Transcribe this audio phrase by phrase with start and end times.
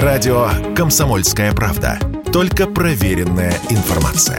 [0.00, 1.98] Радио «Комсомольская правда».
[2.32, 4.38] Только проверенная информация.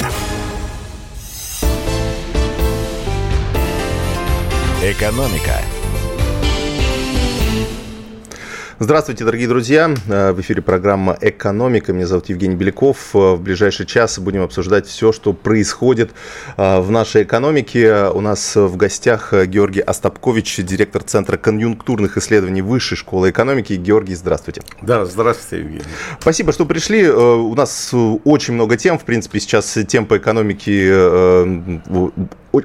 [4.82, 5.62] «Экономика»
[8.84, 9.96] Здравствуйте, дорогие друзья.
[10.10, 11.94] Э, в эфире программа «Экономика».
[11.94, 13.16] Меня зовут Евгений Беляков.
[13.16, 16.12] Э, в ближайший час будем обсуждать все, что происходит
[16.58, 18.08] э, в нашей экономике.
[18.14, 23.72] У нас в гостях Георгий Остапкович, директор Центра конъюнктурных исследований Высшей школы экономики.
[23.72, 24.62] Георгий, здравствуйте.
[24.82, 25.86] Да, здравствуйте, Евгений.
[26.20, 27.10] Спасибо, что пришли.
[27.10, 27.94] У нас
[28.26, 29.00] очень много тем.
[29.00, 30.92] В принципе, сейчас тем по экономике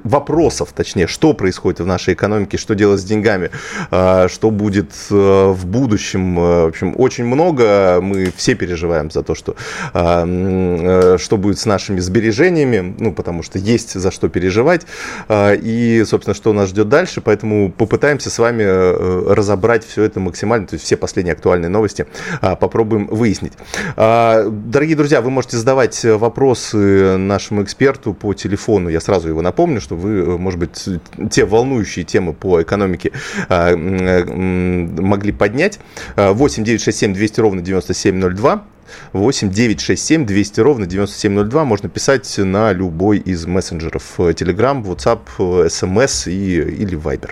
[0.05, 3.51] вопросов, точнее, что происходит в нашей экономике, что делать с деньгами,
[3.91, 6.38] что будет в будущем.
[6.38, 8.01] Э, в общем, очень много.
[8.01, 9.56] Мы все переживаем за то, что,
[9.93, 14.87] а, э, что будет с нашими сбережениями, ну, потому что есть за что переживать.
[15.29, 17.20] А, и, собственно, что нас ждет дальше.
[17.20, 22.07] Поэтому попытаемся с вами э, разобрать все это максимально, то есть все последние актуальные новости
[22.41, 23.52] а, попробуем выяснить.
[23.96, 28.88] Дорогие друзья, вы можете задавать вопросы нашему эксперту по телефону.
[28.88, 30.88] Я сразу его напомню, что вы, может быть,
[31.30, 33.12] те волнующие темы по экономике
[33.48, 35.80] могли поднять.
[36.16, 38.65] 8 967 200 ровно 9702.
[39.12, 41.65] 8 967 200 ровно 9702.
[41.65, 47.30] Можно писать на любой из мессенджеров Telegram, WhatsApp, SMS и, или Viber.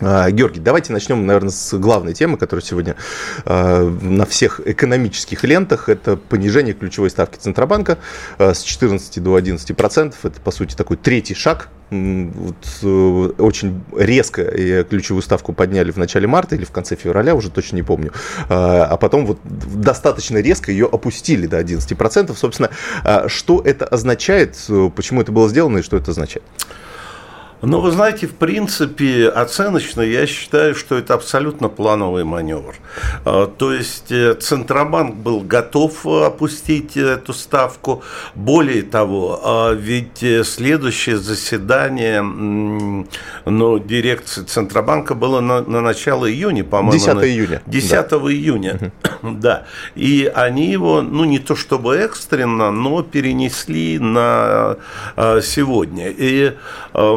[0.00, 2.96] А, Георгий, давайте начнем, наверное, с главной темы, которая сегодня
[3.44, 5.88] а, на всех экономических лентах.
[5.88, 7.98] Это понижение ключевой ставки Центробанка
[8.38, 10.24] а, с 14 до 11 процентов.
[10.24, 11.68] Это, по сути, такой третий шаг.
[11.90, 12.86] Вот, э,
[13.38, 14.44] очень резко
[14.84, 18.12] ключевую ставку подняли в начале марта или в конце февраля, уже точно не помню.
[18.48, 22.38] А потом вот достаточно резко ее опустили до 11 процентов.
[22.38, 22.70] Собственно,
[23.26, 24.56] что это означает,
[24.94, 26.44] почему это было сделано и что это означает?
[27.62, 32.74] Ну, вы знаете, в принципе, оценочно я считаю, что это абсолютно плановый маневр.
[33.24, 38.02] А, то есть э, Центробанк был готов опустить эту ставку.
[38.34, 46.64] Более того, а, ведь э, следующее заседание ну, дирекции Центробанка было на, на начало июня,
[46.64, 46.92] по-моему.
[46.92, 47.62] 10 июня.
[47.66, 48.16] 10 да.
[48.16, 48.92] июня,
[49.22, 49.66] да.
[49.94, 54.76] И они его, ну, не то чтобы экстренно, но перенесли на
[55.16, 56.08] а, сегодня.
[56.08, 56.54] И
[56.94, 57.16] Э,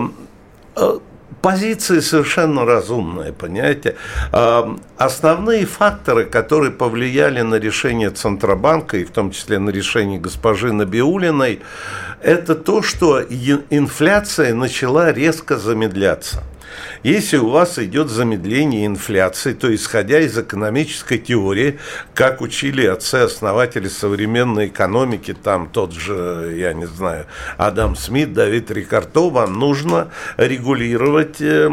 [1.44, 3.96] позиции совершенно разумные, понимаете.
[4.32, 10.72] Э, основные факторы, которые повлияли на решение Центробанка, и в том числе на решение госпожи
[10.72, 11.60] Набиулиной,
[12.22, 16.44] это то, что инфляция начала резко замедляться.
[17.04, 21.80] Если у вас идет замедление инфляции, то исходя из экономической теории,
[22.14, 27.26] как учили отцы-основатели современной экономики, там тот же, я не знаю,
[27.58, 31.70] Адам Смит, Давид Рикарто, вам нужно регулировать э,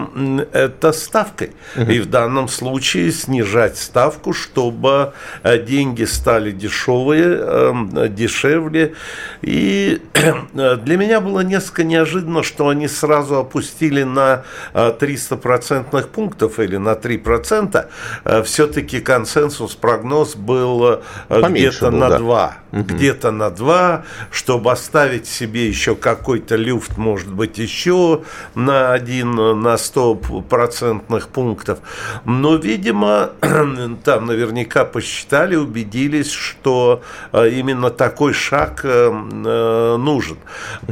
[0.52, 1.52] это ставкой.
[1.76, 5.12] И в данном случае снижать ставку, чтобы
[5.42, 8.94] э, деньги стали дешевые, э, дешевле.
[9.42, 10.02] И
[10.52, 14.44] для меня было несколько неожиданно, что они сразу опустили на
[14.90, 17.86] 300 процентных пунктов или на 3%,
[18.24, 22.18] э, все-таки консенсус, прогноз был э, где-то на да.
[22.18, 22.56] 2.
[22.72, 22.82] Угу.
[22.82, 28.22] Где-то на 2, чтобы оставить себе еще какой-то люфт, может быть, еще
[28.54, 30.14] на 1, на 100
[30.48, 31.78] процентных пунктов.
[32.24, 33.30] Но, видимо,
[34.04, 37.02] там наверняка посчитали, убедились, что
[37.32, 40.38] э, именно такой шаг нужен.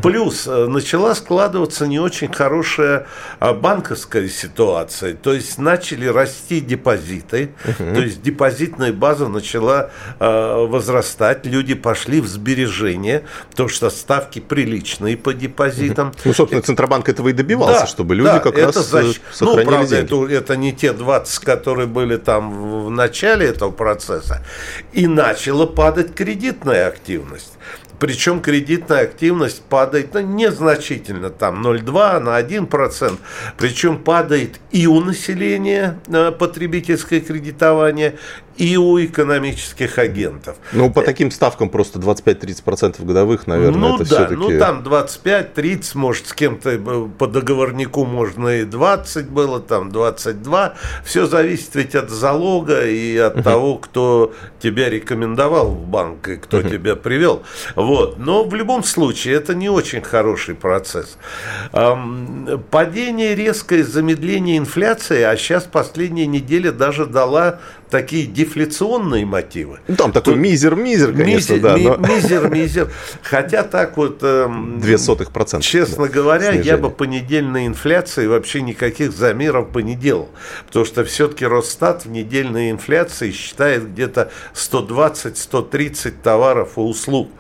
[0.03, 3.07] Плюс начала складываться не очень хорошая
[3.41, 5.15] банковская банковской ситуации.
[5.15, 7.95] То есть начали расти депозиты, угу.
[7.95, 9.91] то есть депозитная база начала
[10.21, 13.23] э, возрастать, люди пошли в сбережения,
[13.55, 16.09] то что ставки приличные по депозитам.
[16.09, 16.17] Угу.
[16.27, 19.17] Ну, собственно, Центробанк этого и добивался, да, чтобы люди да, как раз защ...
[19.17, 20.35] Э, ну, сохранили ну, правда, деньги.
[20.35, 24.45] Это, это не те 20, которые были там в начале этого процесса.
[24.93, 27.55] И начала падать кредитная активность.
[27.99, 33.19] Причем кредитная активность падает ну, незначительно, там 0,2 на 1%.
[33.57, 38.17] Причем падает и у населения э, потребительское кредитование,
[38.59, 40.57] и у экономических агентов.
[40.73, 44.35] Ну, по таким ставкам просто 25-30% годовых, наверное, ну, это да, все-таки...
[44.35, 50.75] Ну, там 25-30, может, с кем-то э, по договорнику можно и 20 было, там 22.
[51.05, 53.43] Все зависит ведь от залога и от uh-huh.
[53.45, 56.71] того, кто тебя рекомендовал в банк и кто uh-huh.
[56.71, 57.45] тебя привел.
[57.77, 58.19] Вот.
[58.19, 61.17] Но в любом случае это не очень хороший процесс.
[62.71, 67.61] Падение резкое замедление инфляции, а сейчас последняя неделя даже дала
[67.91, 69.81] такие дефляционные мотивы.
[69.89, 71.77] Ну, там такой мизер-мизер, конечно, мизер, да.
[71.77, 71.97] Ми, но...
[71.97, 72.93] Мизер-мизер.
[73.23, 74.19] Хотя так вот...
[74.23, 75.67] Эм, Две сотых процента.
[75.67, 76.67] Честно да, говоря, снижение.
[76.67, 80.29] я бы по недельной инфляции вообще никаких замеров бы не делал.
[80.67, 87.31] Потому что все-таки Росстат в недельной инфляции считает где-то 120-130 товаров и услуг.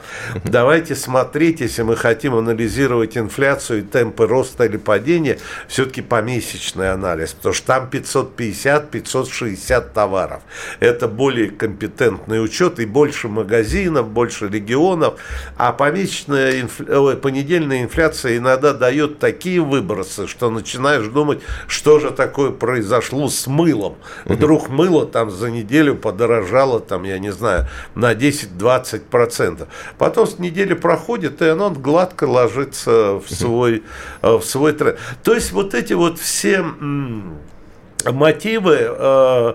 [0.44, 7.34] Давайте смотреть, если мы хотим анализировать инфляцию и темпы роста или падения, все-таки помесячный анализ.
[7.34, 10.37] Потому что там 550-560 товаров.
[10.80, 15.20] Это более компетентный учет и больше магазинов, больше регионов.
[15.56, 17.20] А помесячная инф...
[17.20, 23.96] понедельная инфляция иногда дает такие выбросы, что начинаешь думать, что же такое произошло с мылом.
[24.24, 29.66] Вдруг мыло там за неделю подорожало, там, я не знаю, на 10-20%.
[29.98, 33.82] Потом с недели проходит, и оно гладко ложится в свой,
[34.22, 34.98] э, в свой тренд.
[35.22, 36.64] То есть вот эти вот все
[38.04, 39.54] мотивы э,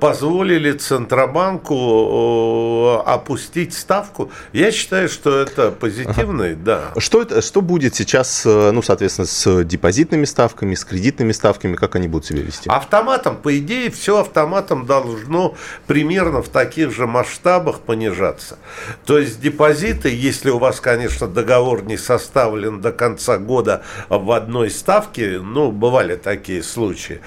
[0.00, 4.30] позволили Центробанку э, опустить ставку.
[4.52, 6.92] Я считаю, что это позитивный, ага.
[6.94, 7.00] да.
[7.00, 11.96] Что, это, что будет сейчас, э, ну, соответственно, с депозитными ставками, с кредитными ставками, как
[11.96, 12.70] они будут себя вести?
[12.70, 15.54] Автоматом, по идее, все автоматом должно
[15.86, 18.58] примерно в таких же масштабах понижаться.
[19.04, 24.70] То есть депозиты, если у вас, конечно, договор не составлен до конца года в одной
[24.70, 27.20] ставке, ну, бывали такие случаи,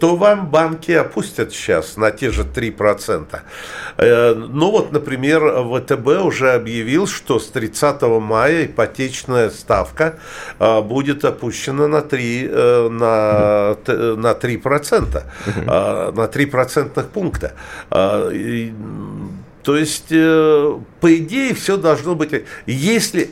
[0.00, 3.40] то вам банки опустят сейчас на те же 3%.
[3.98, 10.18] Э, ну вот, например, ВТБ уже объявил, что с 30 мая ипотечная ставка
[10.58, 13.76] э, будет опущена на 3, э, на,
[14.16, 17.52] на 3%, на 3 процентных пункта.
[19.62, 22.30] То есть, по идее, все должно быть...
[22.64, 23.30] Если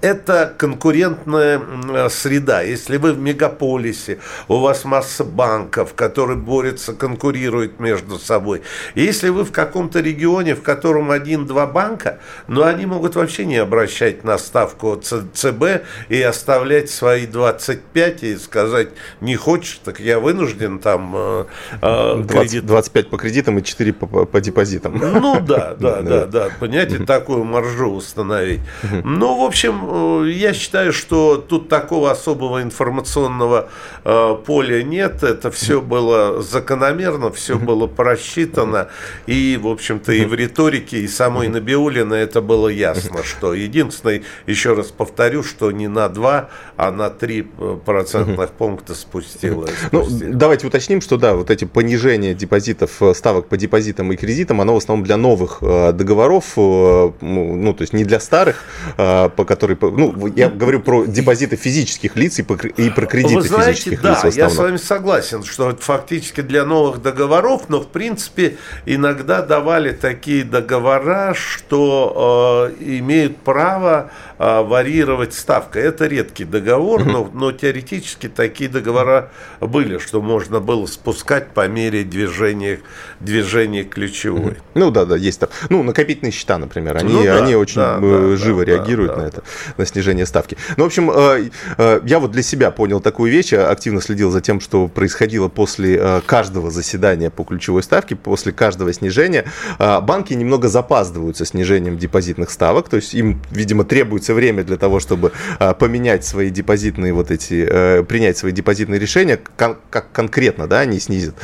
[0.00, 2.62] это конкурентная среда.
[2.62, 4.18] Если вы в мегаполисе,
[4.48, 8.62] у вас масса банков, которые борются, конкурируют между собой.
[8.94, 12.18] если вы в каком-то регионе, в котором один-два банка,
[12.48, 18.88] но они могут вообще не обращать на ставку ЦБ и оставлять свои 25 и сказать,
[19.20, 21.44] не хочешь, так я вынужден там э,
[21.80, 22.66] 20, э, кредит.
[22.66, 24.98] 25 по кредитам и 4 по, по депозитам.
[24.98, 28.60] Ну да, да, да, да, понимаете, такую маржу установить.
[29.04, 33.68] Ну, в общем, Э, я считаю, что тут такого особого информационного
[34.04, 35.22] э, поля нет.
[35.22, 38.88] Это все было закономерно, все было просчитано.
[39.26, 44.74] И, в общем-то, и в риторике, и самой Набиулина это было ясно, что единственное, еще
[44.74, 49.70] раз повторю, что не на 2, а на 3 э, процентных пункта спустилась.
[49.92, 54.74] Ну, давайте уточним, что да, вот эти понижения депозитов, ставок по депозитам и кредитам, оно
[54.74, 58.62] в основном для новых договоров, ну, то есть не для старых,
[58.96, 63.72] по которой ну, я говорю про депозиты физических лиц и, и про кредиты Вы знаете,
[63.72, 64.48] физических да, лиц в основном.
[64.48, 68.56] я с вами согласен, что это фактически для новых договоров, но в принципе
[68.86, 74.10] иногда давали такие договора, что э, имеют право
[74.40, 75.78] э, варьировать ставку.
[75.78, 82.04] Это редкий договор, но, но теоретически такие договора были, что можно было спускать по мере
[82.04, 82.80] движения,
[83.20, 84.56] движения ключевой.
[84.74, 85.50] Ну да, да, есть так.
[85.68, 89.22] Ну, накопительные счета, например, они, ну, да, они очень да, э, живо да, реагируют да,
[89.22, 89.42] на это,
[89.76, 90.56] на снижение ставки.
[90.76, 94.40] Ну, в общем, э, э, я вот для себя понял такую вещь, активно следил за
[94.40, 99.44] тем, что происходило после каждого заседания по ключевой ставке, после каждого снижения.
[99.78, 105.00] Банки немного запаздывают со снижением депозитных ставок, то есть им, видимо, требуется время для того,
[105.00, 105.32] чтобы
[105.78, 111.34] поменять свои депозитные вот эти, принять свои депозитные решения, как конкретно, да, они снизят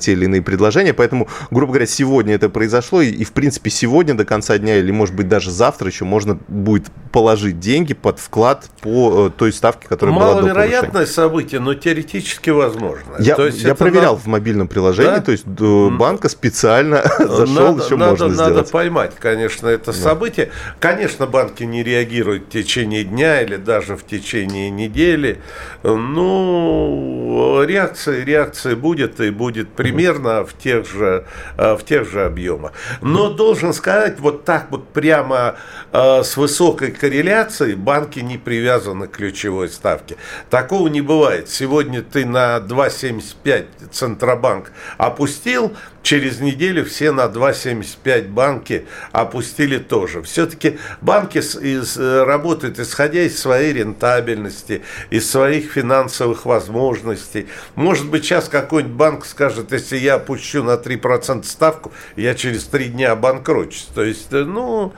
[0.00, 0.94] те или иные предложения.
[0.94, 5.14] Поэтому, грубо говоря, сегодня это произошло, и, в принципе, сегодня до конца дня, или, может
[5.14, 10.14] быть, даже завтра еще можно будет положить деньги под вклад по э, той ставке, которая
[10.14, 13.16] была до Маловероятное событие, но теоретически возможно.
[13.18, 14.24] Я, то есть я проверял надо...
[14.24, 15.20] в мобильном приложении, да?
[15.20, 18.70] то есть до банка специально зашел, надо, еще надо, можно надо сделать.
[18.70, 19.98] поймать, конечно, это да.
[19.98, 20.50] событие.
[20.80, 25.40] Конечно, банки не реагируют в течение дня или даже в течение недели.
[25.82, 32.72] Ну, реакция, реакция будет и будет примерно в тех же, э, в тех же объемах.
[33.00, 35.56] Но должен сказать, вот так вот прямо
[35.92, 40.16] э, с высокой корреляцией банки не привязаны к ключевой ставке.
[40.50, 41.48] Такого не бывает.
[41.48, 50.22] Сегодня ты на 2,75 Центробанк опустил, через неделю все на 2,75 банки опустили тоже.
[50.22, 57.48] Все-таки банки из, работают исходя из своей рентабельности, из своих финансовых возможностей.
[57.74, 62.86] Может быть, сейчас какой-нибудь банк скажет, если я опущу на 3% ставку, я через 3
[62.86, 63.88] дня обанкрочусь.
[63.94, 64.92] То есть, ну,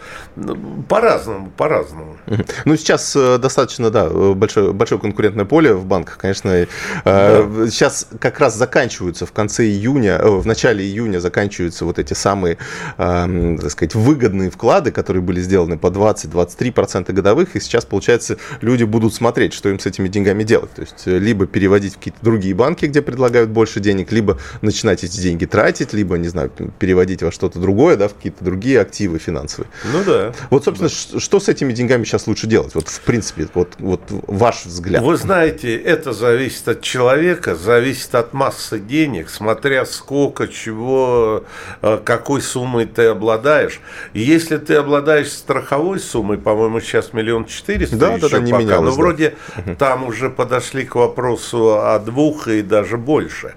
[0.89, 2.17] по-разному, по-разному.
[2.65, 6.67] Ну, сейчас э, достаточно, да, большое, большое конкурентное поле в банках, конечно.
[7.05, 7.47] Да.
[7.69, 12.59] Сейчас как раз заканчиваются в конце июня, в начале июня заканчиваются вот эти самые,
[12.97, 19.15] так сказать, выгодные вклады, которые были сделаны по 20-23% годовых, и сейчас, получается, люди будут
[19.15, 20.73] смотреть, что им с этими деньгами делать.
[20.73, 25.21] То есть, либо переводить в какие-то другие банки, где предлагают больше денег, либо начинать эти
[25.21, 29.71] деньги тратить, либо, не знаю, переводить во что-то другое, да, в какие-то другие активы финансовые.
[29.93, 30.33] Ну да.
[30.51, 31.21] Вот, собственно, да.
[31.21, 32.75] что с этими деньгами сейчас лучше делать?
[32.75, 35.03] Вот, в принципе, вот, вот ваш взгляд.
[35.03, 41.45] Вы знаете, это зависит от человека, зависит от массы денег, смотря сколько, чего,
[41.83, 43.81] э, какой суммой ты обладаешь.
[44.13, 48.63] И если ты обладаешь страховой суммой, по-моему, сейчас миллион четыреста да, да, да, не пока,
[48.63, 48.97] менялось, но да.
[48.97, 49.35] вроде
[49.79, 53.55] там уже подошли к вопросу о двух и даже больше.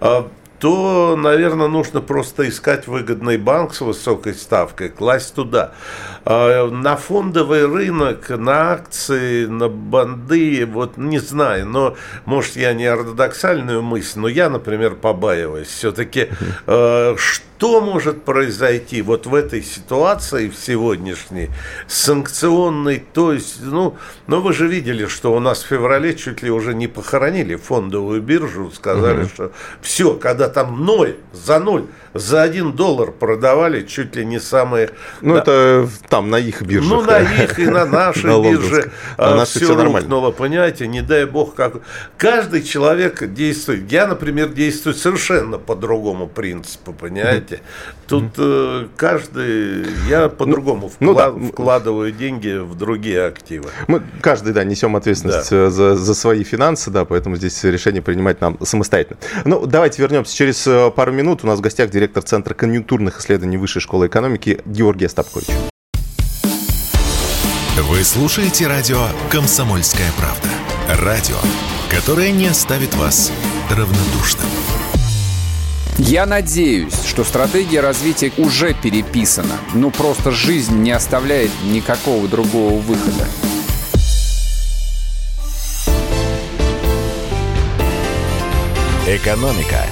[0.00, 5.72] А то, наверное, нужно просто искать выгодный банк с высокой ставкой, класть туда.
[6.24, 11.96] А, на фондовый рынок, на акции, на банды, вот не знаю, но,
[12.26, 15.66] может, я не ортодоксальную мысль, но я, например, побаиваюсь.
[15.66, 16.28] Все-таки
[16.64, 21.48] что что может произойти вот в этой ситуации, в сегодняшней,
[21.86, 26.50] санкционной, то есть, ну, ну вы же видели, что у нас в феврале чуть ли
[26.50, 29.28] уже не похоронили фондовую биржу, сказали, угу.
[29.28, 34.90] что все, когда там ноль, за ноль, за один доллар продавали чуть ли не самые...
[35.20, 36.88] Ну, да, это там, на их бирже.
[36.88, 41.24] Ну, на их и на нашей на бирже а все, все рухнуло, понимаете, не дай
[41.26, 41.74] бог как...
[42.16, 47.60] Каждый человек действует, я, например, действую совершенно по другому принципу, понимаете?
[48.06, 51.52] Тут э, каждый, я по-другому ну, вклад, ну, да.
[51.52, 53.70] вкладываю деньги в другие активы.
[53.86, 55.68] Мы каждый, да, несем ответственность да.
[55.68, 59.18] Э, за, за свои финансы, да, поэтому здесь решение принимать нам самостоятельно.
[59.44, 61.42] Ну, давайте вернемся через э, пару минут.
[61.42, 65.48] У нас в гостях директор Центра конъюнктурных исследований Высшей школы экономики Георгий Остапкович.
[67.76, 70.48] Вы слушаете радио «Комсомольская правда».
[71.04, 71.36] Радио,
[71.90, 73.32] которое не оставит вас
[73.70, 74.46] равнодушным.
[75.98, 83.26] Я надеюсь, что стратегия развития уже переписана, но просто жизнь не оставляет никакого другого выхода.
[89.06, 89.86] Экономика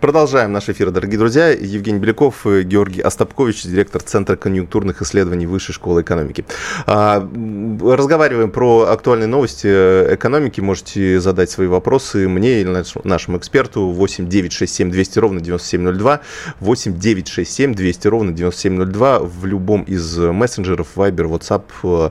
[0.00, 1.48] Продолжаем наш эфир, дорогие друзья.
[1.48, 6.44] Евгений Беляков, Георгий Остапкович, директор Центра конъюнктурных исследований Высшей школы экономики.
[6.86, 7.26] А,
[7.82, 10.60] разговариваем про актуальные новости экономики.
[10.60, 16.20] Можете задать свои вопросы мне или нашему эксперту 8 967 200 ровно 9702,
[16.60, 22.10] 8 967 200 ровно 9702 в любом из мессенджеров, Viber, WhatsApp, э,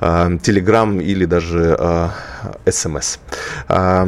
[0.00, 2.12] э, Telegram или даже
[2.64, 3.18] SMS.
[3.68, 4.04] Э,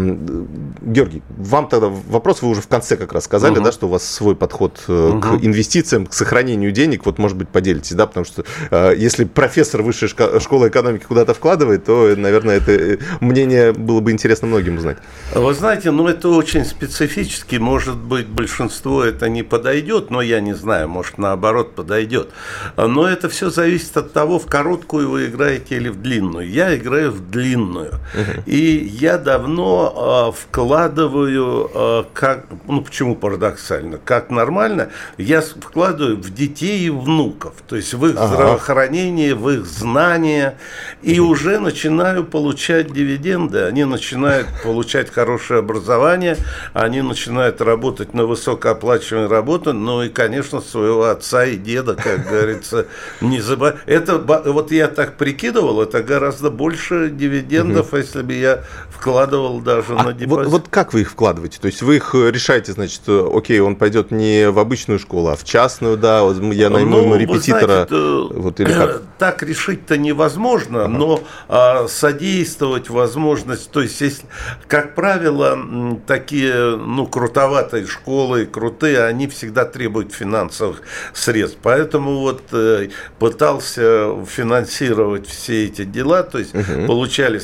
[0.82, 3.62] Георгий, вам тогда вопрос, вы уже в конце как раз сказали, угу.
[3.62, 5.20] да, что у вас свой подход угу.
[5.20, 9.82] к инвестициям, к сохранению денег, вот, может быть, поделитесь, да, потому что э, если профессор
[9.82, 14.98] высшей школы экономики куда-то вкладывает, то, наверное, это э, мнение было бы интересно многим узнать.
[15.34, 20.54] Вы знаете, ну, это очень специфически, может быть, большинство это не подойдет, но я не
[20.54, 22.30] знаю, может, наоборот, подойдет.
[22.76, 26.48] Но это все зависит от того, в короткую вы играете или в длинную.
[26.48, 27.92] Я играю в длинную.
[28.14, 28.27] Угу.
[28.46, 33.98] И я давно э, вкладываю, э, как, ну, почему парадоксально?
[34.04, 38.26] Как нормально, я вкладываю в детей и внуков, то есть в их ага.
[38.26, 40.56] здравоохранение, в их знания,
[41.02, 41.32] и угу.
[41.32, 46.36] уже начинаю получать дивиденды, они начинают получать хорошее образование,
[46.72, 52.86] они начинают работать на высокооплачиваемой работе, ну и, конечно, своего отца и деда, как говорится,
[53.20, 53.76] не забывать.
[53.86, 60.02] Это, вот я так прикидывал, это гораздо больше дивидендов, если бы я вкладывал даже а
[60.02, 60.46] на депозит.
[60.46, 61.58] Вот, вот как вы их вкладываете?
[61.60, 65.36] То есть вы их решаете, значит, значит, окей, он пойдет не в обычную школу, а
[65.36, 66.20] в частную, да,
[66.52, 67.86] я найму ну, репетитора.
[67.88, 69.02] Знаете, вот, или как?
[69.18, 70.88] Так решить-то невозможно, ага.
[70.88, 74.24] но а, содействовать возможность, то есть, если,
[74.68, 75.58] как правило,
[76.06, 80.82] такие, ну, крутоватые школы, крутые, они всегда требуют финансовых
[81.12, 86.86] средств, поэтому вот э, пытался финансировать все эти дела, то есть, угу.
[86.86, 87.38] получали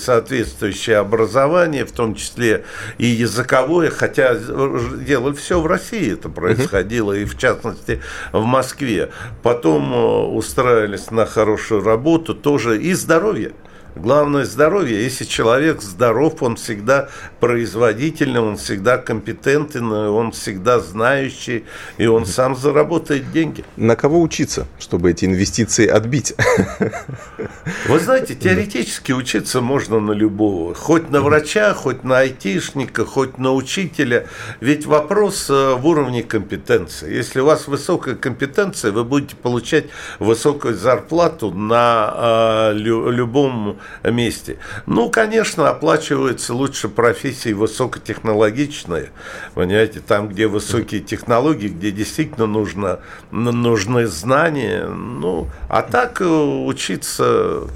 [0.55, 2.65] соответствующее образование, в том числе
[2.99, 8.01] и языковое, хотя делали все в России это происходило, и в частности
[8.33, 9.11] в Москве.
[9.43, 9.97] Потом э,
[10.27, 13.53] устраивались на хорошую работу тоже и здоровье.
[13.97, 15.05] Главное здоровье.
[15.05, 17.09] Если человек здоров, он всегда
[17.39, 21.65] производительный, он всегда компетентен, он всегда знающий,
[21.97, 23.65] и он сам заработает деньги.
[23.77, 26.35] На кого учиться, чтобы эти инвестиции отбить?
[27.87, 30.75] Вы знаете, теоретически учиться можно на любого.
[30.75, 34.27] Хоть на врача, хоть на айтишника, хоть на учителя.
[34.61, 37.15] Ведь вопрос э, в уровне компетенции.
[37.15, 39.85] Если у вас высокая компетенция, вы будете получать
[40.19, 44.59] высокую зарплату на э, любом месте.
[44.87, 49.11] Ну, конечно, оплачиваются лучше профессии высокотехнологичные.
[49.55, 53.01] Понимаете, там, где высокие технологии, где действительно нужно,
[53.31, 54.87] нужны знания.
[54.87, 57.69] Ну, а так э, учиться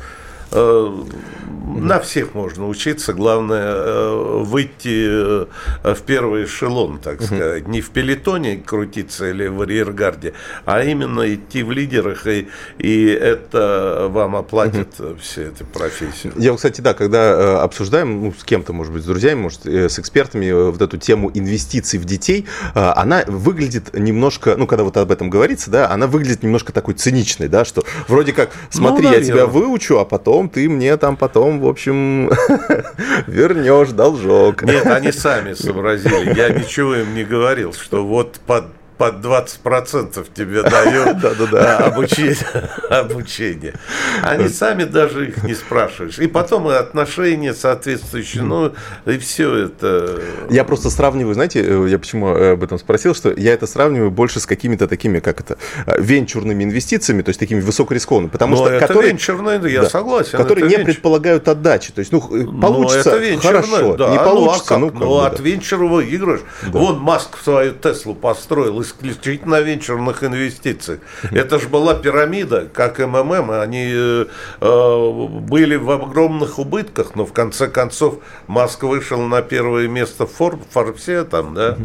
[0.51, 5.47] на всех можно учиться, главное э, выйти э,
[5.95, 11.63] в первый эшелон, так сказать, не в пелетоне крутиться или в арьергарде, а именно идти
[11.63, 16.33] в лидерах, и, и это вам оплатит все эти профессии.
[16.37, 20.51] Я, кстати, да, когда обсуждаем ну, с кем-то, может быть, с друзьями, может, с экспертами
[20.51, 25.71] вот эту тему инвестиций в детей, она выглядит немножко, ну, когда вот об этом говорится,
[25.71, 29.99] да, она выглядит немножко такой циничной, да, что вроде как, смотри, ну, я тебя выучу,
[29.99, 32.31] а потом потом ты мне там потом, в общем,
[33.27, 34.63] вернешь должок.
[34.63, 36.33] Нет, они сами сообразили.
[36.37, 38.67] Я ничего им не говорил, что вот под
[38.99, 41.25] под 20% тебе дают
[41.55, 42.37] обучение,
[42.91, 43.75] обучение.
[44.23, 46.19] Они сами даже их не спрашиваешь.
[46.19, 48.73] И потом и отношения соответствующие, ну
[49.07, 50.21] и все это.
[50.51, 54.41] Я просто сравниваю, знаете, э, я почему об этом спросил, что я это сравниваю больше
[54.41, 58.73] с какими-то такими, как это, э, венчурными инвестициями, то есть такими высокорискованными, потому Но что
[58.73, 60.37] это которые, венчурные, я да, согласен.
[60.37, 60.87] Которые не венчур.
[60.87, 62.21] предполагают отдачи, то есть, ну,
[62.61, 65.43] получится хорошо, да, не получится, ну, а ну, ну от да.
[65.43, 66.41] венчура выигрываешь.
[66.63, 66.79] Да.
[66.79, 71.01] Вон Маск свою Теслу построил исключительно венчурных инвестиций.
[71.31, 74.27] Это же была пирамида, как МММ, они э,
[74.61, 80.33] э, были в огромных убытках, но в конце концов Маск вышел на первое место в
[80.71, 81.77] Форбсе, там, да.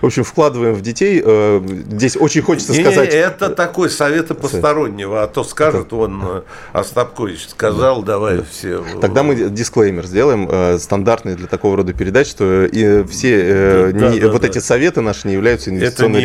[0.00, 1.22] В общем, вкладываем в детей.
[1.24, 3.10] Э, здесь очень хочется не, сказать...
[3.10, 8.44] это такой советы постороннего, а то скажет, он э, Остапкович сказал, давай да.
[8.50, 8.84] все...
[9.00, 14.28] Тогда мы дисклеймер сделаем, стандартный для такого рода передач, что и все да, не, да,
[14.28, 16.22] вот эти советы наши не являются инвестиционной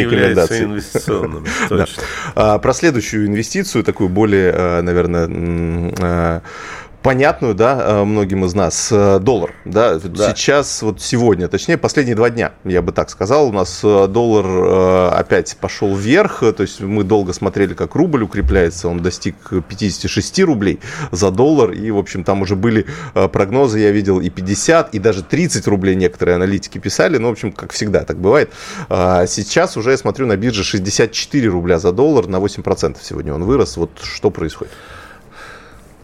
[0.63, 1.45] инвестиционным.
[1.69, 2.03] Точно.
[2.35, 5.27] А, про следующую инвестицию, такую более, а, наверное,
[5.99, 6.41] а,
[7.01, 12.15] понятную, да, э, многим из нас, э, доллар, да, да, сейчас, вот сегодня, точнее, последние
[12.15, 16.81] два дня, я бы так сказал, у нас э, доллар опять пошел вверх, то есть
[16.81, 19.35] мы долго смотрели, как рубль укрепляется, он достиг
[19.67, 20.79] 56 рублей
[21.11, 25.23] за доллар, и, в общем, там уже были прогнозы, я видел, и 50, и даже
[25.23, 28.51] 30 рублей некоторые аналитики писали, ну, в общем, как всегда так бывает.
[28.89, 33.77] Сейчас уже я смотрю на бирже 64 рубля за доллар, на 8% сегодня он вырос,
[33.77, 34.73] вот что происходит?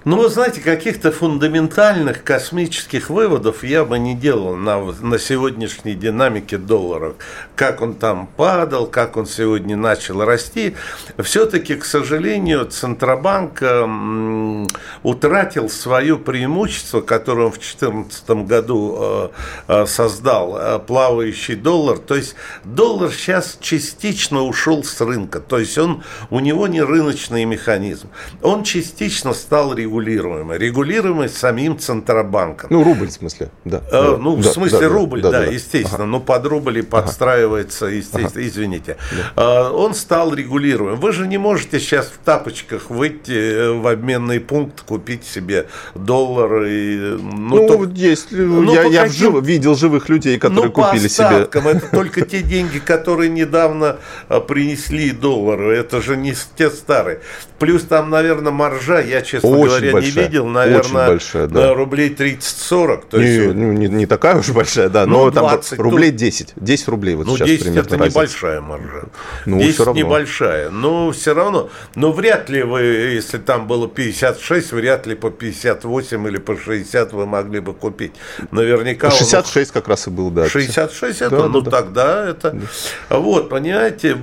[0.06, 6.58] Ну, вы знаете, каких-то фундаментальных космических выводов я бы не делал на, на сегодняшней динамике
[6.58, 7.14] доллара.
[7.56, 10.76] Как он там падал, как он сегодня начал расти.
[11.20, 14.66] Все-таки, к сожалению, Центробанк э,
[15.04, 19.30] утратил свое преимущество, которое он в 2014 году э,
[19.70, 21.98] э, создал, э, плавающий доллар.
[21.98, 22.36] То есть
[22.66, 25.40] доллар сейчас частично ушел с рынка.
[25.40, 28.10] То есть он, у него не рыночный механизм.
[28.42, 30.58] Он частично стал регулировать регулируемый.
[30.58, 32.70] Регулируемый самим Центробанком.
[32.72, 33.82] Ну, рубль в смысле, да.
[33.92, 36.04] Э, ну, да, в смысле да, рубль, да, да, да, да естественно.
[36.04, 36.06] Ага.
[36.06, 38.48] Ну, под рубль и подстраивается, естественно, ага.
[38.48, 38.98] извините.
[39.36, 39.68] Да.
[39.68, 41.00] Э, он стал регулируемым.
[41.00, 46.64] Вы же не можете сейчас в тапочках выйти э, в обменный пункт, купить себе доллар.
[46.64, 49.34] И, ну, ну то, есть, ну, я, я каким...
[49.34, 51.42] жив, видел живых людей, которые ну, купили себе.
[51.44, 53.98] Это только те деньги, которые недавно
[54.30, 55.76] э, принесли доллары.
[55.76, 57.20] Это же не те старые.
[57.60, 61.74] Плюс там, наверное, маржа, я, честно Очень говоря, большая, не видел, наверное, большая, да.
[61.74, 63.04] рублей 30-40.
[63.10, 66.54] То не, ну, не, не такая уж большая, да, но ну, 20, там рублей 10,
[66.56, 68.06] 10 рублей вот ну, сейчас 10 это разница.
[68.06, 69.04] небольшая маржа.
[69.46, 70.02] Ну, 10 все равно.
[70.02, 71.70] небольшая, но все равно.
[71.96, 77.14] Но вряд ли вы, если там было 56, вряд ли по 58 или по 60
[77.14, 78.14] вы могли бы купить.
[78.52, 79.12] Наверняка...
[79.12, 79.74] 66 он...
[79.74, 80.48] как раз и был, да.
[80.48, 82.52] 66 это, да, ну да, тогда это...
[82.52, 83.18] Да.
[83.18, 84.18] Вот, понимаете,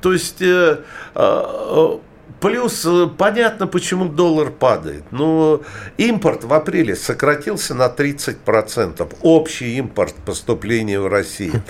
[0.00, 0.42] то есть...
[0.42, 0.78] Э,
[1.14, 1.98] э,
[2.40, 5.04] Плюс э, понятно, почему доллар падает.
[5.10, 5.60] Но
[5.96, 9.16] импорт в апреле сократился на 30%.
[9.22, 11.62] Общий импорт поступления в Россию.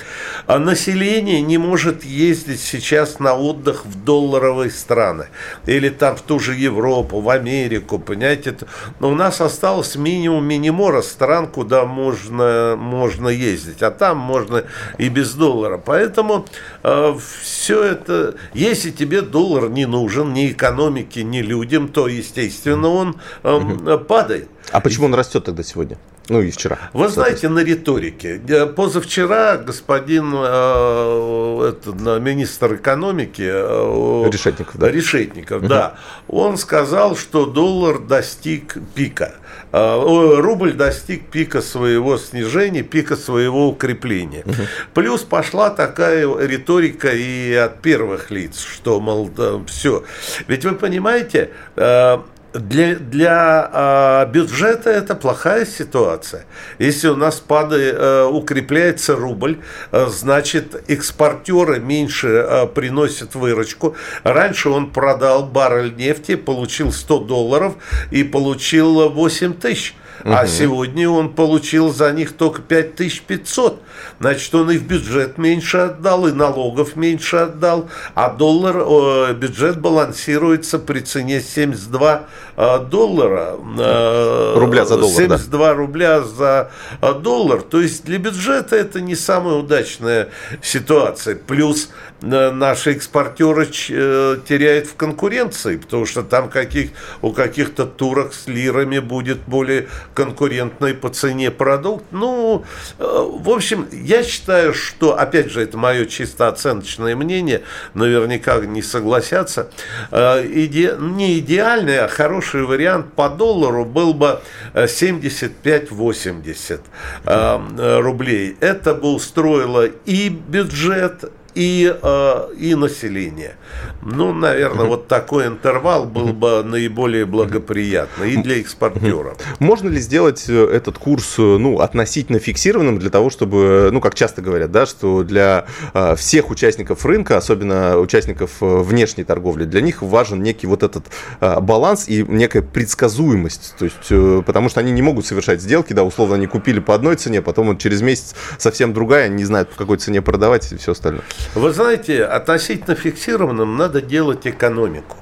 [0.46, 5.28] А население не может ездить сейчас на отдых в долларовые страны.
[5.66, 7.98] Или там в ту же Европу, в Америку.
[7.98, 8.56] Понимаете?
[9.00, 13.82] Но у нас осталось минимум минимора стран, куда можно, можно ездить.
[13.82, 14.64] А там можно
[14.98, 15.78] и без доллара.
[15.78, 16.44] Поэтому
[16.82, 23.16] э, все это, если тебе доллар не нужен ни экономике, ни людям, то, естественно, он
[23.44, 24.48] э, падает.
[24.72, 25.96] А почему он растет тогда сегодня?
[26.28, 26.78] Ну и вчера.
[26.92, 28.38] Вы знаете, на риторике.
[28.76, 35.68] Позавчера господин э, это, министр экономики э, Решетников, да, Решетников, угу.
[35.68, 35.94] да,
[36.28, 39.34] он сказал, что доллар достиг пика.
[39.72, 44.42] Э, рубль достиг пика своего снижения, пика своего укрепления.
[44.44, 44.62] Угу.
[44.94, 50.04] Плюс пошла такая риторика и от первых лиц, что, мол, да, все.
[50.46, 52.18] Ведь вы понимаете, э,
[52.58, 56.44] для, для э, бюджета это плохая ситуация.
[56.78, 59.60] Если у нас падает, э, укрепляется рубль,
[59.92, 63.96] э, значит экспортеры меньше э, приносят выручку.
[64.22, 67.74] Раньше он продал баррель нефти, получил 100 долларов
[68.10, 69.94] и получил 8 тысяч.
[70.28, 70.36] Угу.
[70.36, 73.80] А сегодня он получил за них только 5500.
[74.20, 77.88] Значит, он и в бюджет меньше отдал, и налогов меньше отдал.
[78.14, 83.54] А доллар, э, бюджет балансируется при цене 72 э, доллара.
[83.78, 85.74] Э, рубля за доллар, 72 да.
[85.74, 87.62] рубля за э, доллар.
[87.62, 90.28] То есть для бюджета это не самая удачная
[90.60, 91.36] ситуация.
[91.36, 91.88] Плюс
[92.20, 96.90] наши экспортеры э, теряют в конкуренции, потому что там каких,
[97.22, 102.04] у каких-то турок с лирами будет более конкурентный по цене продукт.
[102.10, 102.64] Ну,
[102.98, 107.62] э, в общем, я считаю, что, опять же, это мое чисто оценочное мнение,
[107.94, 109.70] наверняка не согласятся,
[110.10, 114.40] э, иде, не идеальный, а хороший вариант по доллару был бы
[114.74, 116.80] 75-80
[117.24, 118.56] э, рублей.
[118.60, 123.56] Это бы устроило и бюджет, и, э, и население.
[124.02, 129.36] Ну, наверное, вот такой интервал был бы наиболее благоприятный и для экспортеров.
[129.58, 134.14] Можно ли сделать э, этот курс э, ну, относительно фиксированным для того, чтобы, ну, как
[134.14, 140.00] часто говорят, да, что для э, всех участников рынка, особенно участников внешней торговли, для них
[140.00, 141.06] важен некий вот этот
[141.40, 143.74] баланс и некая предсказуемость.
[143.78, 147.16] То есть, потому что они не могут совершать сделки, да, условно, они купили по одной
[147.16, 150.76] цене, потом вот через месяц совсем другая, они не знают, по какой цене продавать и
[150.76, 151.24] все остальное.
[151.54, 155.16] Вы знаете, относительно фиксированным надо делать экономику.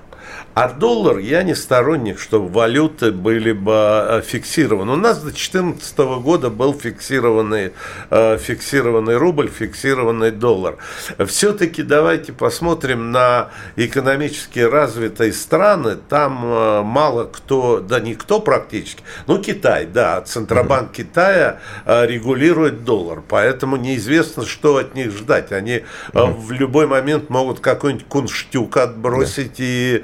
[0.56, 4.92] А доллар я не сторонник, чтобы валюты были бы э, фиксированы.
[4.92, 7.74] У нас до 2014 года был фиксированный,
[8.08, 10.78] э, фиксированный рубль, фиксированный доллар.
[11.26, 15.96] Все-таки давайте посмотрим на экономически развитые страны.
[16.08, 20.90] Там э, мало кто, да никто практически, ну Китай, да, Центробанк.
[20.92, 25.52] Китая регулирует доллар, поэтому неизвестно, что от них ждать.
[25.52, 25.82] Они
[26.14, 30.02] в любой момент могут какой-нибудь кунштюк отбросить и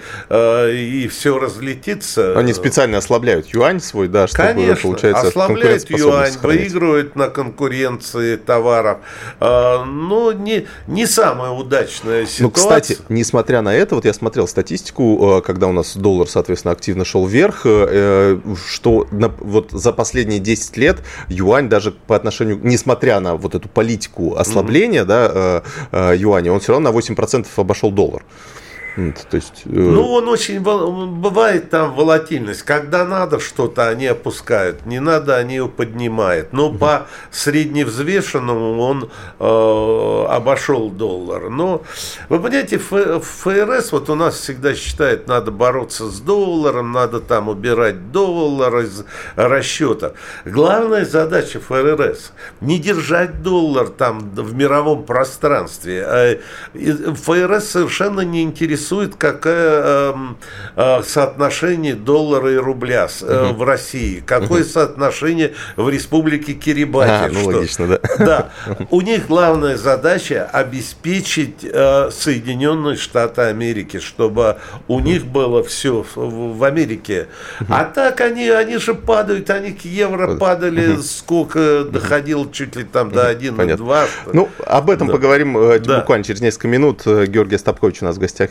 [0.70, 2.38] и все разлетится.
[2.38, 8.98] Они специально ослабляют юань свой, да, чтобы Конечно, получается ослабляют юань, выигрывают на конкуренции товаров.
[9.40, 12.42] А, но не, не самая удачная ситуация.
[12.42, 16.72] Ну, кстати, несмотря на это, вот я смотрел статистику, э, когда у нас доллар, соответственно,
[16.72, 23.20] активно шел вверх, э, что вот за последние 10 лет юань даже по отношению, несмотря
[23.20, 25.04] на вот эту политику ослабления, mm-hmm.
[25.04, 28.22] да, э, юаня, он все равно на 8% обошел доллар.
[28.94, 29.70] То есть, э...
[29.70, 32.62] Ну, он очень бывает там волатильность.
[32.62, 36.52] Когда надо что-то, они опускают, не надо, они его поднимают.
[36.52, 36.78] Но угу.
[36.78, 41.48] по средневзвешенному он э, обошел доллар.
[41.48, 41.82] Но
[42.28, 48.12] вы понимаете, ФРС вот у нас всегда считает, надо бороться с долларом, надо там убирать
[48.12, 49.04] доллар из
[49.36, 50.12] расчета.
[50.44, 56.04] Главная задача ФРС не держать доллар там в мировом пространстве.
[56.06, 56.38] А
[56.74, 60.14] ФРС совершенно не интересует интересует, какое э,
[60.76, 63.58] э, соотношение доллара и рубля э, угу.
[63.58, 64.68] в России, какое угу.
[64.68, 67.10] соотношение в республике Кирибати.
[67.10, 68.00] А, ну, что, логично, да.
[68.18, 68.50] Да.
[68.90, 74.56] У них главная задача обеспечить э, Соединенные Штаты Америки, чтобы
[74.88, 77.28] у них было все в, в Америке.
[77.68, 83.10] А так они, они же падают, они к евро падали, сколько доходил чуть ли там
[83.10, 84.08] до 1,2.
[84.32, 85.12] Ну, об этом да.
[85.12, 86.00] поговорим да.
[86.00, 87.04] буквально через несколько минут.
[87.04, 88.50] Георгий Стопкович у нас в гостях.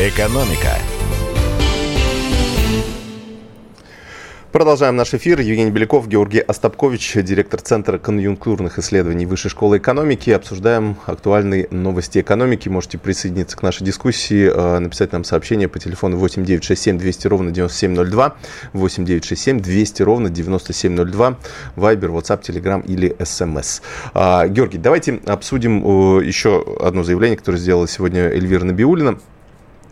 [0.00, 0.76] Экономика.
[4.50, 5.38] Продолжаем наш эфир.
[5.38, 10.30] Евгений Беляков, Георгий Остапкович, директор Центра конъюнктурных исследований Высшей школы экономики.
[10.30, 12.68] Обсуждаем актуальные новости экономики.
[12.68, 18.36] Можете присоединиться к нашей дискуссии, э, написать нам сообщение по телефону 8967 200 ровно 9702,
[18.72, 21.38] 8967 200 ровно 9702,
[21.76, 23.80] Вайбер, WhatsApp, Telegram или СМС.
[24.12, 29.20] А, Георгий, давайте обсудим э, еще одно заявление, которое сделала сегодня Эльвира Набиулина.